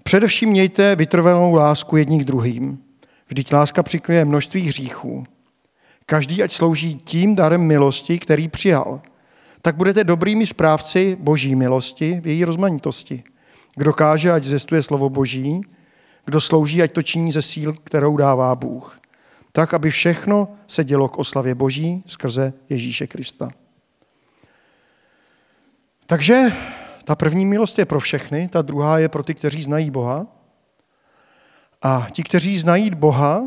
především 0.02 0.48
mějte 0.48 0.96
vytrvalou 0.96 1.54
lásku 1.54 1.96
jedním 1.96 2.20
k 2.20 2.24
druhým. 2.24 2.78
Vždyť 3.28 3.52
láska 3.52 3.82
přikryje 3.82 4.24
množství 4.24 4.62
hříchů. 4.62 5.24
Každý 6.06 6.42
ať 6.42 6.52
slouží 6.52 6.94
tím 6.94 7.34
darem 7.34 7.60
milosti, 7.60 8.18
který 8.18 8.48
přijal. 8.48 9.00
Tak 9.62 9.76
budete 9.76 10.04
dobrými 10.04 10.46
správci 10.46 11.16
boží 11.20 11.56
milosti 11.56 12.20
v 12.22 12.26
její 12.26 12.44
rozmanitosti. 12.44 13.22
Kdo 13.76 13.92
káže, 13.92 14.32
ať 14.32 14.44
zjistuje 14.44 14.82
slovo 14.82 15.08
boží, 15.08 15.60
kdo 16.24 16.40
slouží, 16.40 16.82
ať 16.82 16.92
to 16.92 17.02
činí 17.02 17.32
ze 17.32 17.42
síl, 17.42 17.72
kterou 17.72 18.16
dává 18.16 18.54
Bůh. 18.54 18.99
Tak, 19.52 19.74
aby 19.74 19.90
všechno 19.90 20.48
se 20.66 20.84
dělo 20.84 21.08
k 21.08 21.18
oslavě 21.18 21.54
boží 21.54 22.02
skrze 22.06 22.52
Ježíše 22.68 23.06
Krista. 23.06 23.50
Takže 26.06 26.52
ta 27.04 27.14
první 27.14 27.46
milost 27.46 27.78
je 27.78 27.84
pro 27.84 28.00
všechny, 28.00 28.48
ta 28.48 28.62
druhá 28.62 28.98
je 28.98 29.08
pro 29.08 29.22
ty, 29.22 29.34
kteří 29.34 29.62
znají 29.62 29.90
Boha. 29.90 30.26
A 31.82 32.06
ti, 32.12 32.22
kteří 32.22 32.58
znají 32.58 32.90
Boha, 32.90 33.42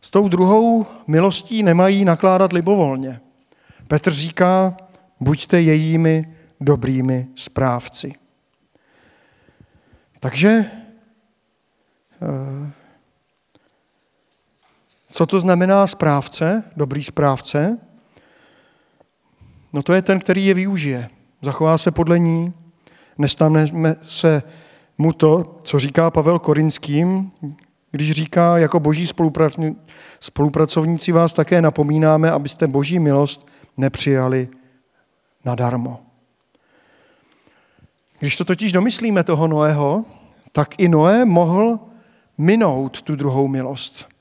s 0.00 0.10
tou 0.10 0.28
druhou 0.28 0.86
milostí 1.06 1.62
nemají 1.62 2.04
nakládat 2.04 2.52
libovolně. 2.52 3.20
Petr 3.88 4.10
říká, 4.10 4.76
buďte 5.20 5.60
jejími 5.60 6.36
dobrými 6.60 7.28
správci. 7.34 8.12
Takže 10.20 10.48
eh, 10.48 10.70
co 15.14 15.26
to 15.26 15.40
znamená 15.40 15.86
správce, 15.86 16.64
dobrý 16.76 17.02
správce? 17.02 17.78
No 19.72 19.82
to 19.82 19.92
je 19.92 20.02
ten, 20.02 20.20
který 20.20 20.46
je 20.46 20.54
využije. 20.54 21.10
Zachová 21.42 21.78
se 21.78 21.90
podle 21.90 22.18
ní, 22.18 22.52
nestane 23.18 23.66
se 24.08 24.42
mu 24.98 25.12
to, 25.12 25.58
co 25.62 25.78
říká 25.78 26.10
Pavel 26.10 26.38
Korinským, 26.38 27.32
když 27.90 28.10
říká, 28.10 28.58
jako 28.58 28.80
boží 28.80 29.06
spolupracovníci 30.20 31.12
vás 31.12 31.32
také 31.32 31.62
napomínáme, 31.62 32.30
abyste 32.30 32.66
boží 32.66 32.98
milost 32.98 33.46
nepřijali 33.76 34.48
nadarmo. 35.44 36.00
Když 38.18 38.36
to 38.36 38.44
totiž 38.44 38.72
domyslíme 38.72 39.24
toho 39.24 39.46
Noého, 39.46 40.04
tak 40.52 40.80
i 40.80 40.88
Noé 40.88 41.24
mohl 41.24 41.78
minout 42.38 43.02
tu 43.02 43.16
druhou 43.16 43.48
milost. 43.48 44.13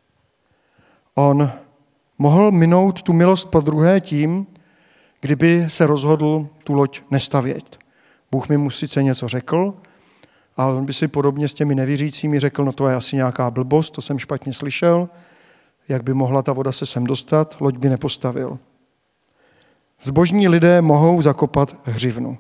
On 1.15 1.51
mohl 2.17 2.51
minout 2.51 3.01
tu 3.01 3.13
milost 3.13 3.49
po 3.49 3.61
druhé 3.61 4.01
tím, 4.01 4.47
kdyby 5.21 5.65
se 5.67 5.87
rozhodl 5.87 6.47
tu 6.63 6.73
loď 6.73 7.01
nestavět. 7.11 7.77
Bůh 8.31 8.49
mi 8.49 8.57
mu 8.57 8.69
sice 8.69 9.03
něco 9.03 9.27
řekl, 9.27 9.73
ale 10.55 10.75
on 10.75 10.85
by 10.85 10.93
si 10.93 11.07
podobně 11.07 11.47
s 11.47 11.53
těmi 11.53 11.75
nevěřícími 11.75 12.39
řekl, 12.39 12.65
no 12.65 12.71
to 12.71 12.87
je 12.87 12.95
asi 12.95 13.15
nějaká 13.15 13.51
blbost, 13.51 13.91
to 13.91 14.01
jsem 14.01 14.19
špatně 14.19 14.53
slyšel, 14.53 15.09
jak 15.87 16.03
by 16.03 16.13
mohla 16.13 16.41
ta 16.41 16.53
voda 16.53 16.71
se 16.71 16.85
sem 16.85 17.03
dostat, 17.03 17.55
loď 17.59 17.77
by 17.77 17.89
nepostavil. 17.89 18.59
Zbožní 20.01 20.47
lidé 20.47 20.81
mohou 20.81 21.21
zakopat 21.21 21.75
hřivnu. 21.83 22.37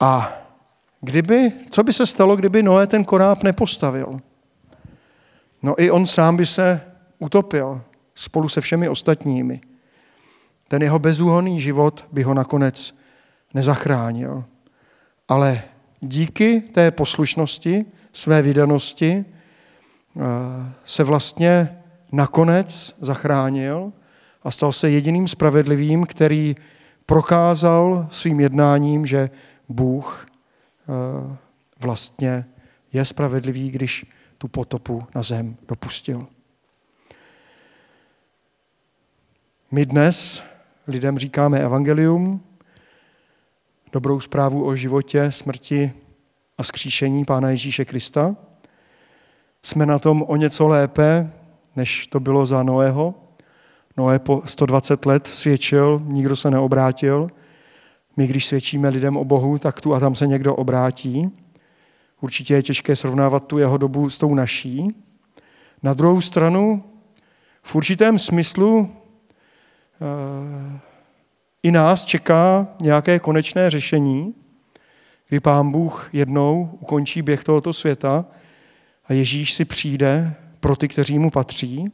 A 0.00 0.32
kdyby, 1.00 1.52
co 1.70 1.82
by 1.82 1.92
se 1.92 2.06
stalo, 2.06 2.36
kdyby 2.36 2.62
Noé 2.62 2.86
ten 2.86 3.04
koráb 3.04 3.42
nepostavil? 3.42 4.20
No 5.62 5.82
i 5.82 5.90
on 5.90 6.06
sám 6.06 6.36
by 6.36 6.46
se 6.46 6.91
utopil 7.22 7.82
spolu 8.14 8.48
se 8.48 8.60
všemi 8.60 8.88
ostatními. 8.88 9.60
Ten 10.68 10.82
jeho 10.82 10.98
bezúhonný 10.98 11.60
život 11.60 12.04
by 12.12 12.22
ho 12.22 12.34
nakonec 12.34 12.94
nezachránil. 13.54 14.44
Ale 15.28 15.62
díky 16.00 16.60
té 16.60 16.90
poslušnosti, 16.90 17.86
své 18.12 18.42
vydanosti, 18.42 19.24
eh, 19.24 20.20
se 20.84 21.04
vlastně 21.04 21.78
nakonec 22.12 22.94
zachránil 23.00 23.92
a 24.42 24.50
stal 24.50 24.72
se 24.72 24.90
jediným 24.90 25.28
spravedlivým, 25.28 26.06
který 26.06 26.56
prokázal 27.06 28.08
svým 28.10 28.40
jednáním, 28.40 29.06
že 29.06 29.30
Bůh 29.68 30.26
eh, 30.26 31.36
vlastně 31.80 32.44
je 32.92 33.04
spravedlivý, 33.04 33.70
když 33.70 34.06
tu 34.38 34.48
potopu 34.48 35.02
na 35.14 35.22
zem 35.22 35.56
dopustil. 35.68 36.26
My 39.74 39.86
dnes 39.86 40.42
lidem 40.86 41.18
říkáme 41.18 41.60
evangelium, 41.60 42.40
dobrou 43.92 44.20
zprávu 44.20 44.66
o 44.66 44.76
životě, 44.76 45.32
smrti 45.32 45.92
a 46.58 46.62
skříšení 46.62 47.24
Pána 47.24 47.50
Ježíše 47.50 47.84
Krista. 47.84 48.36
Jsme 49.62 49.86
na 49.86 49.98
tom 49.98 50.24
o 50.28 50.36
něco 50.36 50.68
lépe, 50.68 51.30
než 51.76 52.06
to 52.06 52.20
bylo 52.20 52.46
za 52.46 52.62
Noého. 52.62 53.14
Noé 53.96 54.18
po 54.18 54.42
120 54.44 55.06
let 55.06 55.26
svědčil, 55.26 56.02
nikdo 56.04 56.36
se 56.36 56.50
neobrátil. 56.50 57.28
My, 58.16 58.26
když 58.26 58.46
svědčíme 58.46 58.88
lidem 58.88 59.16
o 59.16 59.24
Bohu, 59.24 59.58
tak 59.58 59.80
tu 59.80 59.94
a 59.94 60.00
tam 60.00 60.14
se 60.14 60.26
někdo 60.26 60.54
obrátí. 60.54 61.30
Určitě 62.20 62.54
je 62.54 62.62
těžké 62.62 62.96
srovnávat 62.96 63.46
tu 63.46 63.58
jeho 63.58 63.76
dobu 63.76 64.10
s 64.10 64.18
tou 64.18 64.34
naší. 64.34 64.94
Na 65.82 65.94
druhou 65.94 66.20
stranu, 66.20 66.84
v 67.62 67.74
určitém 67.74 68.18
smyslu 68.18 69.01
i 71.62 71.70
nás 71.70 72.04
čeká 72.04 72.68
nějaké 72.80 73.18
konečné 73.18 73.70
řešení, 73.70 74.34
kdy 75.28 75.40
pán 75.40 75.70
Bůh 75.70 76.10
jednou 76.12 76.78
ukončí 76.80 77.22
běh 77.22 77.44
tohoto 77.44 77.72
světa 77.72 78.24
a 79.04 79.12
Ježíš 79.12 79.52
si 79.52 79.64
přijde 79.64 80.34
pro 80.60 80.76
ty, 80.76 80.88
kteří 80.88 81.18
mu 81.18 81.30
patří. 81.30 81.92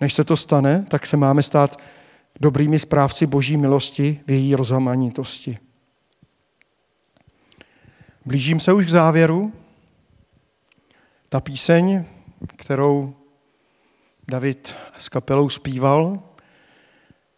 Než 0.00 0.14
se 0.14 0.24
to 0.24 0.36
stane, 0.36 0.86
tak 0.88 1.06
se 1.06 1.16
máme 1.16 1.42
stát 1.42 1.80
dobrými 2.40 2.78
správci 2.78 3.26
boží 3.26 3.56
milosti 3.56 4.20
v 4.26 4.30
její 4.30 4.54
rozhamanitosti. 4.54 5.58
Blížím 8.24 8.60
se 8.60 8.72
už 8.72 8.86
k 8.86 8.90
závěru. 8.90 9.52
Ta 11.28 11.40
píseň, 11.40 12.04
kterou 12.56 13.14
David 14.28 14.74
s 14.98 15.08
kapelou 15.08 15.48
zpíval, 15.48 16.22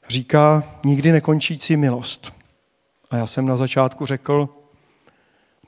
říká 0.08 0.64
nikdy 0.84 1.12
nekončící 1.12 1.76
milost. 1.76 2.34
A 3.10 3.16
já 3.16 3.26
jsem 3.26 3.46
na 3.46 3.56
začátku 3.56 4.06
řekl, 4.06 4.48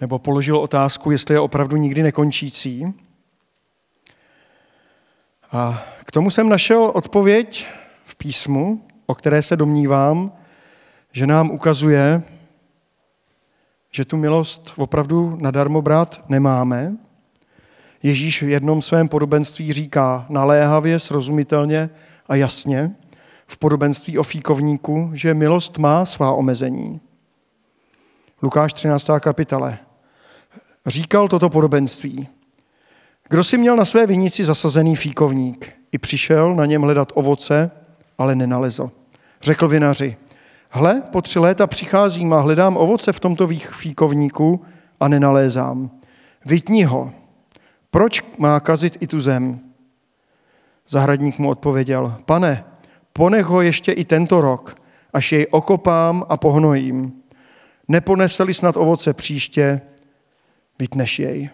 nebo 0.01 0.19
položil 0.19 0.57
otázku, 0.57 1.11
jestli 1.11 1.35
je 1.35 1.41
opravdu 1.41 1.77
nikdy 1.77 2.03
nekončící. 2.03 2.95
A 5.53 5.85
k 6.05 6.13
tomu 6.13 6.31
jsem 6.31 6.49
našel 6.49 6.85
odpověď 6.85 7.67
v 8.05 8.17
písmu, 8.17 8.87
o 9.07 9.15
které 9.15 9.43
se 9.43 9.57
domnívám, 9.57 10.33
že 11.13 11.27
nám 11.27 11.51
ukazuje, 11.51 12.23
že 13.91 14.05
tu 14.05 14.17
milost 14.17 14.73
opravdu 14.77 15.39
nadarmo 15.41 15.83
brát 15.83 16.25
nemáme. 16.29 16.97
Ježíš 18.07 18.43
v 18.43 18.49
jednom 18.49 18.83
svém 18.83 19.09
podobenství 19.09 19.73
říká 19.73 20.27
naléhavě, 20.29 20.99
srozumitelně 20.99 21.91
a 22.27 22.35
jasně 22.35 22.95
v 23.47 23.59
podobenství 23.59 24.19
o 24.19 24.23
fíkovníku, 24.23 25.11
že 25.13 25.35
milost 25.35 25.79
má 25.79 26.05
svá 26.05 26.33
omezení. 26.33 27.01
Lukáš 28.43 28.73
13. 28.73 29.11
kapitole. 29.21 29.79
Říkal 30.87 31.29
toto 31.29 31.51
podobenství. 31.51 32.29
Kdo 33.29 33.45
si 33.45 33.59
měl 33.59 33.77
na 33.77 33.85
své 33.85 34.07
vinici 34.07 34.45
zasazený 34.45 34.97
fíkovník, 34.97 35.73
i 35.93 35.99
přišel 35.99 36.55
na 36.55 36.67
něm 36.67 36.83
hledat 36.83 37.13
ovoce, 37.15 37.71
ale 38.19 38.35
nenalezl. 38.35 38.91
Řekl 39.43 39.69
vinaři, 39.69 40.17
hle, 40.71 41.03
po 41.13 41.23
tři 41.23 41.39
léta 41.39 41.67
přicházím 41.67 42.33
a 42.33 42.41
hledám 42.41 42.77
ovoce 42.77 43.13
v 43.13 43.21
tomto 43.21 43.49
fíkovníku 43.71 44.65
a 45.01 45.09
nenalézám. 45.09 45.91
Vytni 46.45 46.85
ho. 46.85 47.13
Proč 47.97 48.23
má 48.39 48.61
kazit 48.61 48.97
i 49.01 49.07
tu 49.07 49.21
zem? 49.21 49.61
Zahradník 50.89 51.39
mu 51.39 51.51
odpověděl, 51.51 52.23
pane, 52.25 52.65
ponech 53.13 53.47
ho 53.47 53.61
ještě 53.61 53.93
i 53.93 54.05
tento 54.05 54.41
rok, 54.41 54.81
až 55.13 55.33
jej 55.33 55.47
okopám 55.51 56.25
a 56.29 56.37
pohnojím. 56.37 57.23
Neponeseli 57.89 58.55
snad 58.55 58.77
ovoce 58.77 59.13
příště, 59.13 59.81
vytneš 60.79 61.19
jej. 61.19 61.51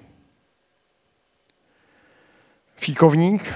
Fíkovník 2.76 3.54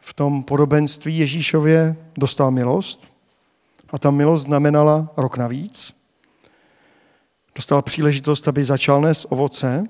v 0.00 0.14
tom 0.14 0.42
podobenství 0.42 1.18
Ježíšově 1.18 1.96
dostal 2.16 2.50
milost 2.50 3.12
a 3.90 3.98
ta 3.98 4.10
milost 4.10 4.44
znamenala 4.44 5.12
rok 5.16 5.36
navíc. 5.36 5.94
Dostal 7.54 7.82
příležitost, 7.82 8.48
aby 8.48 8.64
začal 8.64 9.00
nést 9.00 9.26
ovoce 9.28 9.84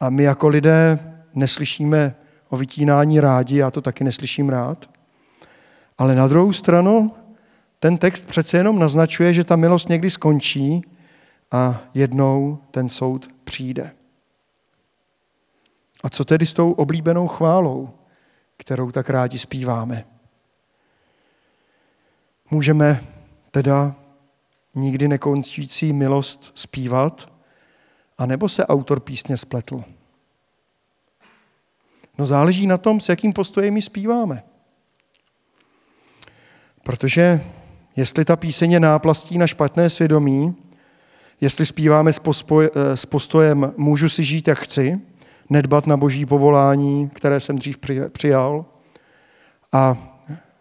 a 0.00 0.10
my 0.10 0.22
jako 0.22 0.48
lidé 0.48 1.09
neslyšíme 1.34 2.14
o 2.48 2.56
vytínání 2.56 3.20
rádi, 3.20 3.56
já 3.56 3.70
to 3.70 3.80
taky 3.80 4.04
neslyším 4.04 4.48
rád. 4.48 4.90
Ale 5.98 6.14
na 6.14 6.28
druhou 6.28 6.52
stranu 6.52 7.14
ten 7.78 7.98
text 7.98 8.26
přece 8.26 8.56
jenom 8.56 8.78
naznačuje, 8.78 9.32
že 9.32 9.44
ta 9.44 9.56
milost 9.56 9.88
někdy 9.88 10.10
skončí 10.10 10.82
a 11.50 11.82
jednou 11.94 12.58
ten 12.70 12.88
soud 12.88 13.28
přijde. 13.44 13.92
A 16.02 16.08
co 16.08 16.24
tedy 16.24 16.46
s 16.46 16.54
tou 16.54 16.72
oblíbenou 16.72 17.28
chválou, 17.28 17.90
kterou 18.56 18.90
tak 18.90 19.10
rádi 19.10 19.38
zpíváme? 19.38 20.04
Můžeme 22.50 23.00
teda 23.50 23.94
nikdy 24.74 25.08
nekončící 25.08 25.92
milost 25.92 26.52
zpívat, 26.54 27.32
anebo 28.18 28.48
se 28.48 28.66
autor 28.66 29.00
písně 29.00 29.36
spletl? 29.36 29.84
No 32.20 32.26
záleží 32.26 32.66
na 32.66 32.78
tom, 32.78 33.00
s 33.00 33.08
jakým 33.08 33.32
postojem 33.32 33.76
ji 33.76 33.82
zpíváme. 33.82 34.42
Protože 36.82 37.40
jestli 37.96 38.24
ta 38.24 38.36
píseň 38.36 38.72
je 38.72 38.80
náplastí 38.80 39.38
na 39.38 39.46
špatné 39.46 39.90
svědomí, 39.90 40.54
jestli 41.40 41.66
zpíváme 41.66 42.12
s 42.94 43.06
postojem 43.06 43.72
můžu 43.76 44.08
si 44.08 44.24
žít, 44.24 44.48
jak 44.48 44.58
chci, 44.58 45.00
nedbat 45.50 45.86
na 45.86 45.96
boží 45.96 46.26
povolání, 46.26 47.08
které 47.08 47.40
jsem 47.40 47.58
dřív 47.58 47.78
přijal, 48.12 48.64
a 49.72 49.96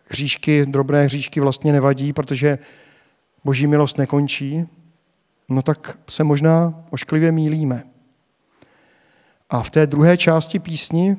hříšky, 0.06 0.66
drobné 0.66 1.04
hříšky 1.04 1.40
vlastně 1.40 1.72
nevadí, 1.72 2.14
protože 2.14 2.58
boží 3.44 3.68
milost 3.68 3.98
nekončí, 3.98 4.66
no 5.50 5.62
tak 5.62 5.98
se 6.10 6.24
možná 6.24 6.84
ošklivě 6.92 7.32
mílíme. 7.32 7.84
A 9.50 9.64
v 9.64 9.72
té 9.72 9.88
druhé 9.88 10.18
části 10.18 10.60
písni, 10.60 11.18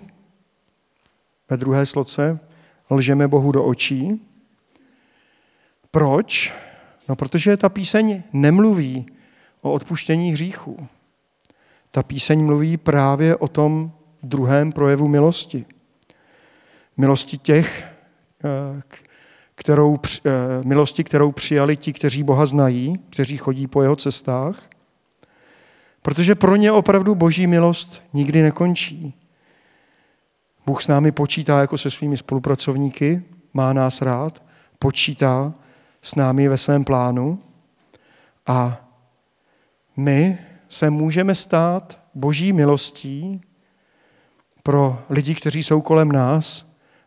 ve 1.51 1.57
druhé 1.57 1.87
sloce, 1.87 2.39
lžeme 2.91 3.29
Bohu 3.29 3.53
do 3.53 3.65
očí. 3.65 4.21
Proč? 5.91 6.55
No 7.09 7.17
protože 7.17 7.57
ta 7.57 7.69
píseň 7.69 8.23
nemluví 8.33 9.07
o 9.61 9.73
odpuštění 9.73 10.33
hříchů. 10.33 10.89
Ta 11.91 12.03
píseň 12.03 12.45
mluví 12.45 12.77
právě 12.77 13.37
o 13.37 13.49
tom 13.49 13.93
druhém 14.23 14.73
projevu 14.73 15.09
milosti. 15.09 15.67
Milosti 16.97 17.39
těch, 17.39 17.85
eh, 18.45 18.83
kterou, 19.55 19.99
eh, 20.27 20.31
milosti, 20.65 21.05
kterou 21.05 21.33
přijali 21.33 21.77
ti, 21.77 21.93
kteří 21.93 22.23
Boha 22.23 22.47
znají, 22.47 22.99
kteří 23.11 23.37
chodí 23.37 23.67
po 23.67 23.83
jeho 23.83 23.97
cestách, 23.97 24.71
protože 26.03 26.35
pro 26.35 26.57
ně 26.57 26.73
opravdu 26.73 27.15
boží 27.15 27.47
milost 27.47 28.03
nikdy 28.13 28.43
nekončí. 28.43 29.20
Bůh 30.71 30.83
s 30.83 30.89
námi 30.89 31.13
počítá 31.13 31.61
jako 31.61 31.79
se 31.79 31.91
svými 31.91 32.17
spolupracovníky, 32.17 33.23
má 33.53 33.73
nás 33.73 34.03
rád, 34.03 34.43
počítá 34.79 35.55
s 36.03 36.15
námi 36.15 36.49
ve 36.49 36.59
svém 36.59 36.85
plánu 36.85 37.43
a 38.47 38.89
my 39.97 40.39
se 40.69 40.91
můžeme 40.91 41.35
stát 41.35 41.99
boží 42.15 42.53
milostí 42.53 43.41
pro 44.63 45.03
lidi, 45.09 45.35
kteří 45.35 45.63
jsou 45.63 45.81
kolem 45.81 46.13
nás 46.13 46.67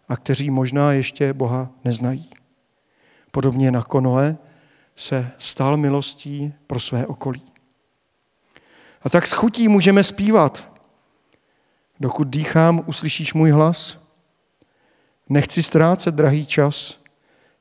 a 0.10 0.18
kteří 0.18 0.50
možná 0.50 0.92
ještě 0.92 1.34
Boha 1.34 1.70
neznají. 1.84 2.30
Podobně 3.32 3.72
na 3.72 3.84
Konoe 3.84 4.38
se 4.96 5.32
stal 5.38 5.78
milostí 5.78 6.54
pro 6.68 6.80
své 6.80 7.08
okolí. 7.08 7.44
A 9.02 9.10
tak 9.10 9.28
s 9.28 9.32
chutí 9.32 9.68
můžeme 9.68 10.04
zpívat. 10.04 10.73
Dokud 12.00 12.28
dýchám, 12.28 12.84
uslyšíš 12.86 13.34
můj 13.34 13.52
hlas. 13.52 14.00
Nechci 15.30 15.64
ztrácet 15.64 16.16
drahý 16.16 16.46
čas. 16.46 17.00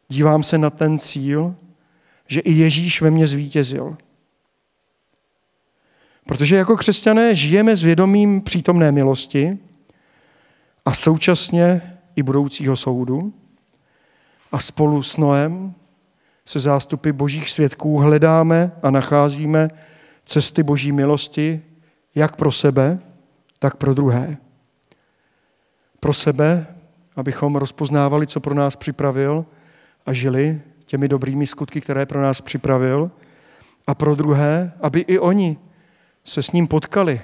Dívám 0.08 0.42
se 0.42 0.58
na 0.58 0.70
ten 0.70 0.98
cíl, 0.98 1.54
že 2.26 2.40
i 2.40 2.52
Ježíš 2.52 3.00
ve 3.00 3.10
mně 3.10 3.26
zvítězil. 3.26 3.96
Protože 6.26 6.56
jako 6.56 6.76
křesťané 6.76 7.34
žijeme 7.34 7.76
s 7.76 7.82
vědomím 7.82 8.40
přítomné 8.40 8.92
milosti 8.92 9.58
a 10.84 10.94
současně 10.94 11.98
i 12.16 12.22
budoucího 12.22 12.76
soudu 12.76 13.34
a 14.52 14.58
spolu 14.58 15.02
s 15.02 15.16
Noem 15.16 15.74
se 16.44 16.58
zástupy 16.58 17.12
božích 17.12 17.50
svědků 17.50 17.98
hledáme 17.98 18.72
a 18.82 18.90
nacházíme 18.90 19.70
cesty 20.24 20.62
boží 20.62 20.92
milosti 20.92 21.62
jak 22.14 22.36
pro 22.36 22.52
sebe, 22.52 22.98
tak 23.62 23.76
pro 23.76 23.94
druhé. 23.94 24.36
Pro 26.00 26.12
sebe, 26.12 26.66
abychom 27.16 27.56
rozpoznávali, 27.56 28.26
co 28.26 28.40
pro 28.40 28.54
nás 28.54 28.76
připravil 28.76 29.46
a 30.06 30.12
žili 30.12 30.60
těmi 30.86 31.08
dobrými 31.08 31.46
skutky, 31.46 31.80
které 31.80 32.06
pro 32.06 32.22
nás 32.22 32.40
připravil. 32.40 33.10
A 33.86 33.94
pro 33.94 34.14
druhé, 34.14 34.72
aby 34.80 35.00
i 35.00 35.18
oni 35.18 35.58
se 36.24 36.42
s 36.42 36.52
ním 36.52 36.66
potkali, 36.68 37.20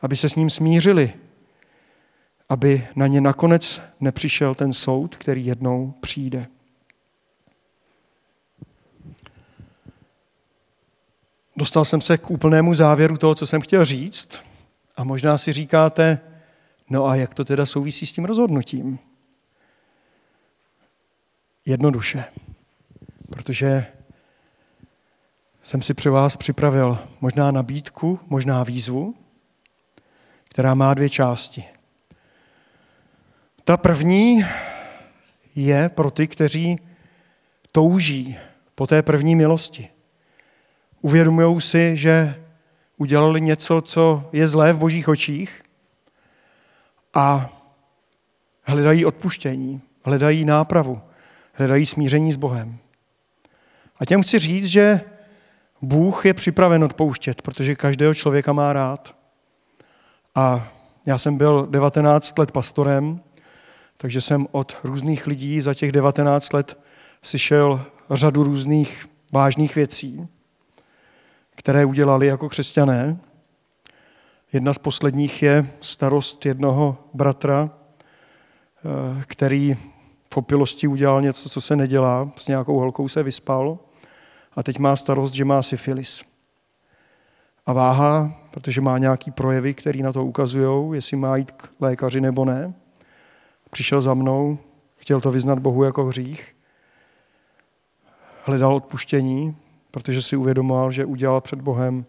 aby 0.00 0.16
se 0.16 0.28
s 0.28 0.34
ním 0.34 0.50
smířili, 0.50 1.12
aby 2.48 2.86
na 2.96 3.06
ně 3.06 3.20
nakonec 3.20 3.82
nepřišel 4.00 4.54
ten 4.54 4.72
soud, 4.72 5.16
který 5.16 5.46
jednou 5.46 5.94
přijde. 6.00 6.46
Dostal 11.56 11.84
jsem 11.84 12.00
se 12.00 12.18
k 12.18 12.30
úplnému 12.30 12.74
závěru 12.74 13.16
toho, 13.16 13.34
co 13.34 13.46
jsem 13.46 13.60
chtěl 13.60 13.84
říct 13.84 14.45
a 14.96 15.04
možná 15.04 15.38
si 15.38 15.52
říkáte, 15.52 16.20
no 16.90 17.06
a 17.06 17.16
jak 17.16 17.34
to 17.34 17.44
teda 17.44 17.66
souvisí 17.66 18.06
s 18.06 18.12
tím 18.12 18.24
rozhodnutím? 18.24 18.98
Jednoduše, 21.64 22.24
protože 23.30 23.86
jsem 25.62 25.82
si 25.82 25.94
při 25.94 26.08
vás 26.08 26.36
připravil 26.36 26.98
možná 27.20 27.50
nabídku, 27.50 28.20
možná 28.26 28.62
výzvu, 28.62 29.14
která 30.44 30.74
má 30.74 30.94
dvě 30.94 31.10
části. 31.10 31.64
Ta 33.64 33.76
první 33.76 34.44
je 35.54 35.88
pro 35.88 36.10
ty, 36.10 36.28
kteří 36.28 36.78
touží 37.72 38.38
po 38.74 38.86
té 38.86 39.02
první 39.02 39.36
milosti. 39.36 39.88
Uvědomují 41.00 41.60
si, 41.60 41.96
že 41.96 42.45
udělali 42.96 43.40
něco, 43.40 43.80
co 43.80 44.28
je 44.32 44.48
zlé 44.48 44.72
v 44.72 44.78
božích 44.78 45.08
očích 45.08 45.62
a 47.14 47.50
hledají 48.62 49.04
odpuštění, 49.04 49.80
hledají 50.04 50.44
nápravu, 50.44 51.00
hledají 51.52 51.86
smíření 51.86 52.32
s 52.32 52.36
Bohem. 52.36 52.78
A 53.98 54.04
těm 54.04 54.22
chci 54.22 54.38
říct, 54.38 54.66
že 54.66 55.00
Bůh 55.82 56.26
je 56.26 56.34
připraven 56.34 56.84
odpouštět, 56.84 57.42
protože 57.42 57.74
každého 57.74 58.14
člověka 58.14 58.52
má 58.52 58.72
rád. 58.72 59.16
A 60.34 60.68
já 61.06 61.18
jsem 61.18 61.36
byl 61.36 61.66
19 61.70 62.38
let 62.38 62.52
pastorem, 62.52 63.20
takže 63.96 64.20
jsem 64.20 64.46
od 64.50 64.76
různých 64.84 65.26
lidí 65.26 65.60
za 65.60 65.74
těch 65.74 65.92
19 65.92 66.52
let 66.52 66.78
slyšel 67.22 67.84
řadu 68.10 68.42
různých 68.42 69.06
vážných 69.32 69.74
věcí, 69.74 70.28
které 71.56 71.84
udělali 71.84 72.26
jako 72.26 72.48
křesťané. 72.48 73.16
Jedna 74.52 74.72
z 74.72 74.78
posledních 74.78 75.42
je 75.42 75.70
starost 75.80 76.46
jednoho 76.46 76.96
bratra, 77.14 77.70
eh, 77.70 79.24
který 79.26 79.76
v 80.32 80.36
opilosti 80.36 80.86
udělal 80.86 81.22
něco, 81.22 81.48
co 81.48 81.60
se 81.60 81.76
nedělá, 81.76 82.30
s 82.36 82.46
nějakou 82.46 82.78
holkou 82.78 83.08
se 83.08 83.22
vyspal 83.22 83.78
a 84.52 84.62
teď 84.62 84.78
má 84.78 84.96
starost, 84.96 85.32
že 85.32 85.44
má 85.44 85.62
syfilis. 85.62 86.24
A 87.66 87.72
váha, 87.72 88.40
protože 88.50 88.80
má 88.80 88.98
nějaký 88.98 89.30
projevy, 89.30 89.74
které 89.74 90.02
na 90.02 90.12
to 90.12 90.24
ukazují, 90.24 90.94
jestli 90.96 91.16
má 91.16 91.36
jít 91.36 91.50
k 91.50 91.68
lékaři 91.80 92.20
nebo 92.20 92.44
ne. 92.44 92.74
Přišel 93.70 94.00
za 94.02 94.14
mnou, 94.14 94.58
chtěl 94.96 95.20
to 95.20 95.30
vyznat 95.30 95.58
Bohu 95.58 95.84
jako 95.84 96.04
hřích, 96.04 96.56
hledal 98.42 98.74
odpuštění, 98.74 99.56
protože 99.96 100.22
si 100.22 100.36
uvědomoval, 100.36 100.90
že 100.90 101.04
udělal 101.04 101.40
před 101.40 101.60
Bohem 101.60 102.06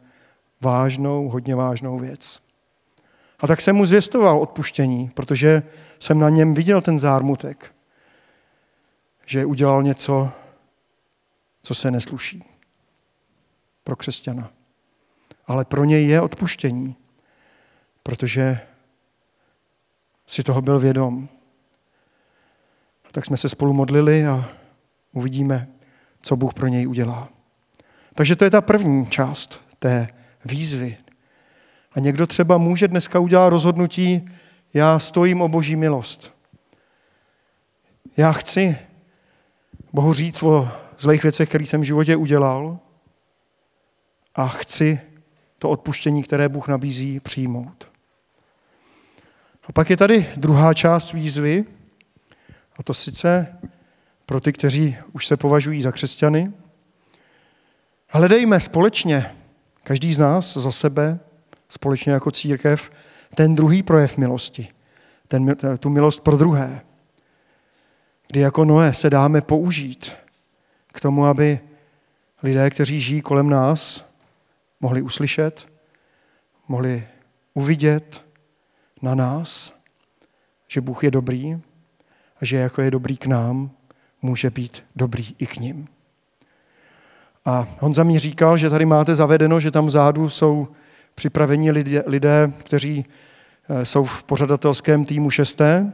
vážnou, 0.62 1.30
hodně 1.30 1.56
vážnou 1.56 2.00
věc. 2.00 2.42
A 3.40 3.48
tak 3.48 3.62
jsem 3.62 3.76
mu 3.76 3.86
zvěstoval 3.86 4.40
odpuštění, 4.40 5.10
protože 5.10 5.64
jsem 6.00 6.20
na 6.20 6.30
něm 6.30 6.54
viděl 6.54 6.82
ten 6.82 7.00
zármutek, 7.00 7.76
že 9.26 9.46
udělal 9.46 9.84
něco, 9.84 10.30
co 11.64 11.76
se 11.76 11.92
nesluší 11.92 12.44
pro 13.84 13.96
křesťana. 13.96 14.52
Ale 15.46 15.66
pro 15.66 15.84
něj 15.84 16.08
je 16.08 16.22
odpuštění, 16.22 16.96
protože 18.04 18.60
si 20.26 20.44
toho 20.44 20.62
byl 20.62 20.80
vědom. 20.80 21.30
A 23.06 23.12
tak 23.12 23.26
jsme 23.26 23.38
se 23.38 23.50
spolu 23.50 23.74
modlili 23.74 24.26
a 24.26 24.50
uvidíme, 25.12 25.68
co 26.22 26.36
Bůh 26.36 26.54
pro 26.54 26.68
něj 26.68 26.88
udělá. 26.88 27.37
Takže 28.18 28.36
to 28.36 28.44
je 28.44 28.50
ta 28.50 28.62
první 28.62 29.08
část 29.08 29.62
té 29.80 30.08
výzvy. 30.46 30.98
A 31.92 32.00
někdo 32.00 32.28
třeba 32.28 32.58
může 32.58 32.88
dneska 32.88 33.20
udělat 33.20 33.50
rozhodnutí, 33.50 34.26
já 34.74 35.00
stojím 35.00 35.42
o 35.42 35.48
boží 35.48 35.76
milost. 35.76 36.34
Já 38.18 38.32
chci 38.32 38.78
Bohu 39.94 40.14
říct 40.14 40.44
o 40.44 40.70
zlejch 41.00 41.24
věcech, 41.24 41.50
které 41.50 41.66
jsem 41.66 41.82
v 41.82 41.84
životě 41.84 42.16
udělal 42.16 42.80
a 44.36 44.48
chci 44.48 45.00
to 45.60 45.70
odpuštění, 45.70 46.24
které 46.24 46.50
Bůh 46.50 46.68
nabízí, 46.68 47.20
přijmout. 47.20 47.92
A 49.64 49.72
pak 49.72 49.90
je 49.90 49.98
tady 49.98 50.26
druhá 50.38 50.74
část 50.74 51.14
výzvy, 51.14 51.66
a 52.78 52.84
to 52.84 52.94
sice 52.94 53.60
pro 54.26 54.40
ty, 54.40 54.54
kteří 54.54 54.98
už 55.14 55.28
se 55.28 55.38
považují 55.38 55.82
za 55.82 55.92
křesťany. 55.92 56.54
Hledejme 58.10 58.60
společně, 58.60 59.36
každý 59.84 60.14
z 60.14 60.20
nás 60.20 60.58
za 60.58 60.72
sebe, 60.72 61.20
společně 61.70 62.12
jako 62.12 62.32
církev, 62.32 62.92
ten 63.36 63.56
druhý 63.56 63.84
projev 63.84 64.18
milosti, 64.18 64.68
ten, 65.28 65.56
tu 65.80 65.90
milost 65.90 66.24
pro 66.24 66.38
druhé, 66.38 66.82
kdy 68.28 68.40
jako 68.40 68.66
Noé 68.66 68.94
se 68.94 69.10
dáme 69.10 69.42
použít 69.42 70.12
k 70.88 71.00
tomu, 71.00 71.26
aby 71.26 71.60
lidé, 72.44 72.70
kteří 72.70 73.00
žijí 73.00 73.22
kolem 73.22 73.50
nás, 73.50 74.06
mohli 74.80 75.02
uslyšet, 75.02 75.68
mohli 76.68 77.08
uvidět 77.54 78.26
na 79.02 79.16
nás, 79.16 79.74
že 80.68 80.82
Bůh 80.82 81.04
je 81.04 81.12
dobrý 81.12 81.54
a 82.42 82.46
že 82.46 82.58
jako 82.58 82.82
je 82.82 82.92
dobrý 82.92 83.18
k 83.18 83.26
nám, 83.26 83.72
může 84.22 84.50
být 84.50 84.84
dobrý 84.96 85.36
i 85.38 85.48
k 85.48 85.58
ním. 85.58 85.88
A 87.48 87.68
Honza 87.80 88.04
mi 88.04 88.20
říkal, 88.20 88.58
že 88.58 88.70
tady 88.70 88.86
máte 88.86 89.16
zavedeno, 89.16 89.60
že 89.60 89.72
tam 89.72 89.86
vzadu 89.86 90.30
jsou 90.30 90.68
připraveni 91.16 91.72
lidé, 91.72 92.04
lidé 92.06 92.52
kteří 92.58 93.06
eh, 93.70 93.86
jsou 93.86 94.04
v 94.04 94.24
pořadatelském 94.24 95.06
týmu 95.06 95.30
šesté, 95.30 95.92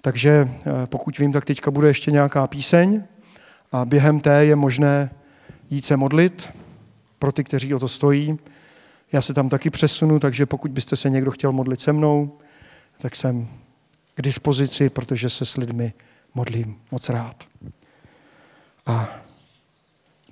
takže 0.00 0.48
eh, 0.50 0.86
pokud 0.86 1.18
vím, 1.18 1.32
tak 1.32 1.44
teďka 1.44 1.70
bude 1.70 1.88
ještě 1.88 2.10
nějaká 2.10 2.46
píseň 2.46 3.02
a 3.72 3.84
během 3.84 4.20
té 4.20 4.44
je 4.44 4.56
možné 4.56 5.10
jít 5.70 5.84
se 5.84 5.96
modlit 5.96 6.50
pro 7.18 7.32
ty, 7.32 7.44
kteří 7.44 7.74
o 7.74 7.78
to 7.78 7.88
stojí. 7.88 8.38
Já 9.12 9.22
se 9.22 9.34
tam 9.34 9.48
taky 9.48 9.70
přesunu, 9.70 10.18
takže 10.18 10.46
pokud 10.46 10.70
byste 10.70 10.96
se 10.96 11.10
někdo 11.10 11.30
chtěl 11.30 11.52
modlit 11.52 11.80
se 11.80 11.92
mnou, 11.92 12.38
tak 12.98 13.16
jsem 13.16 13.48
k 14.14 14.22
dispozici, 14.22 14.88
protože 14.90 15.30
se 15.30 15.44
s 15.44 15.56
lidmi 15.56 15.92
modlím 16.34 16.76
moc 16.90 17.08
rád. 17.08 17.44
A 18.86 19.23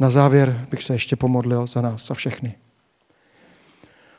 na 0.03 0.11
závěr 0.11 0.67
bych 0.71 0.83
se 0.83 0.95
ještě 0.95 1.17
pomodlil 1.17 1.67
za 1.67 1.81
nás, 1.81 2.07
za 2.07 2.15
všechny. 2.15 2.55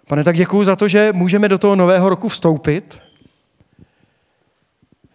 Pane, 0.07 0.23
tak 0.23 0.35
děkuji 0.35 0.63
za 0.63 0.75
to, 0.75 0.87
že 0.87 1.13
můžeme 1.13 1.49
do 1.49 1.57
toho 1.57 1.75
nového 1.75 2.09
roku 2.09 2.27
vstoupit. 2.27 2.99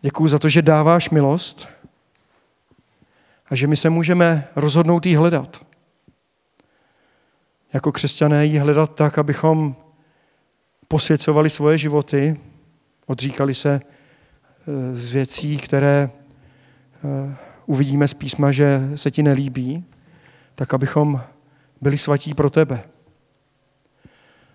Děkuji 0.02 0.28
za 0.28 0.38
to, 0.38 0.48
že 0.48 0.62
dáváš 0.62 1.10
milost 1.10 1.68
a 3.50 3.54
že 3.54 3.66
my 3.66 3.76
se 3.76 3.90
můžeme 3.90 4.48
rozhodnout 4.56 5.06
jí 5.06 5.16
hledat. 5.16 5.66
Jako 7.72 7.92
křesťané 7.92 8.46
jí 8.46 8.58
hledat 8.58 8.94
tak, 8.94 9.18
abychom 9.18 9.76
posvěcovali 10.88 11.50
svoje 11.50 11.78
životy, 11.78 12.40
odříkali 13.06 13.54
se 13.54 13.80
eh, 13.80 14.94
z 14.94 15.12
věcí, 15.12 15.56
které 15.56 16.10
eh, 16.10 17.36
uvidíme 17.66 18.08
z 18.08 18.14
písma, 18.14 18.52
že 18.52 18.90
se 18.94 19.10
ti 19.10 19.22
nelíbí, 19.22 19.84
tak 20.58 20.74
abychom 20.74 21.22
byli 21.80 21.98
svatí 21.98 22.34
pro 22.34 22.50
tebe. 22.50 22.84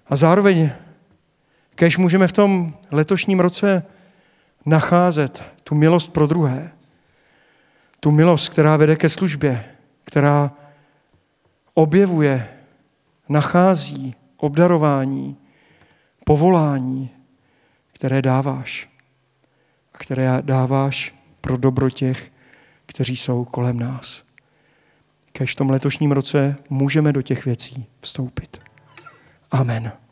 A 0.07 0.15
zároveň, 0.15 0.71
kež 1.75 1.97
můžeme 1.97 2.27
v 2.27 2.31
tom 2.31 2.73
letošním 2.91 3.39
roce 3.39 3.83
nacházet 4.65 5.43
tu 5.63 5.75
milost 5.75 6.13
pro 6.13 6.27
druhé, 6.27 6.71
tu 7.99 8.11
milost, 8.11 8.49
která 8.49 8.77
vede 8.77 8.95
ke 8.95 9.09
službě, 9.09 9.65
která 10.03 10.51
objevuje, 11.73 12.57
nachází 13.29 14.15
obdarování, 14.37 15.37
povolání, 16.25 17.09
které 17.93 18.21
dáváš 18.21 18.89
a 19.93 19.97
které 19.97 20.41
dáváš 20.41 21.15
pro 21.41 21.57
dobro 21.57 21.89
těch, 21.89 22.31
kteří 22.85 23.15
jsou 23.15 23.45
kolem 23.45 23.79
nás. 23.79 24.32
Kež 25.35 25.51
v 25.51 25.55
tom 25.55 25.69
letošním 25.69 26.11
roce 26.11 26.55
můžeme 26.69 27.13
do 27.13 27.21
těch 27.21 27.45
věcí 27.45 27.85
vstoupit. 28.01 28.61
Amen. 29.51 30.02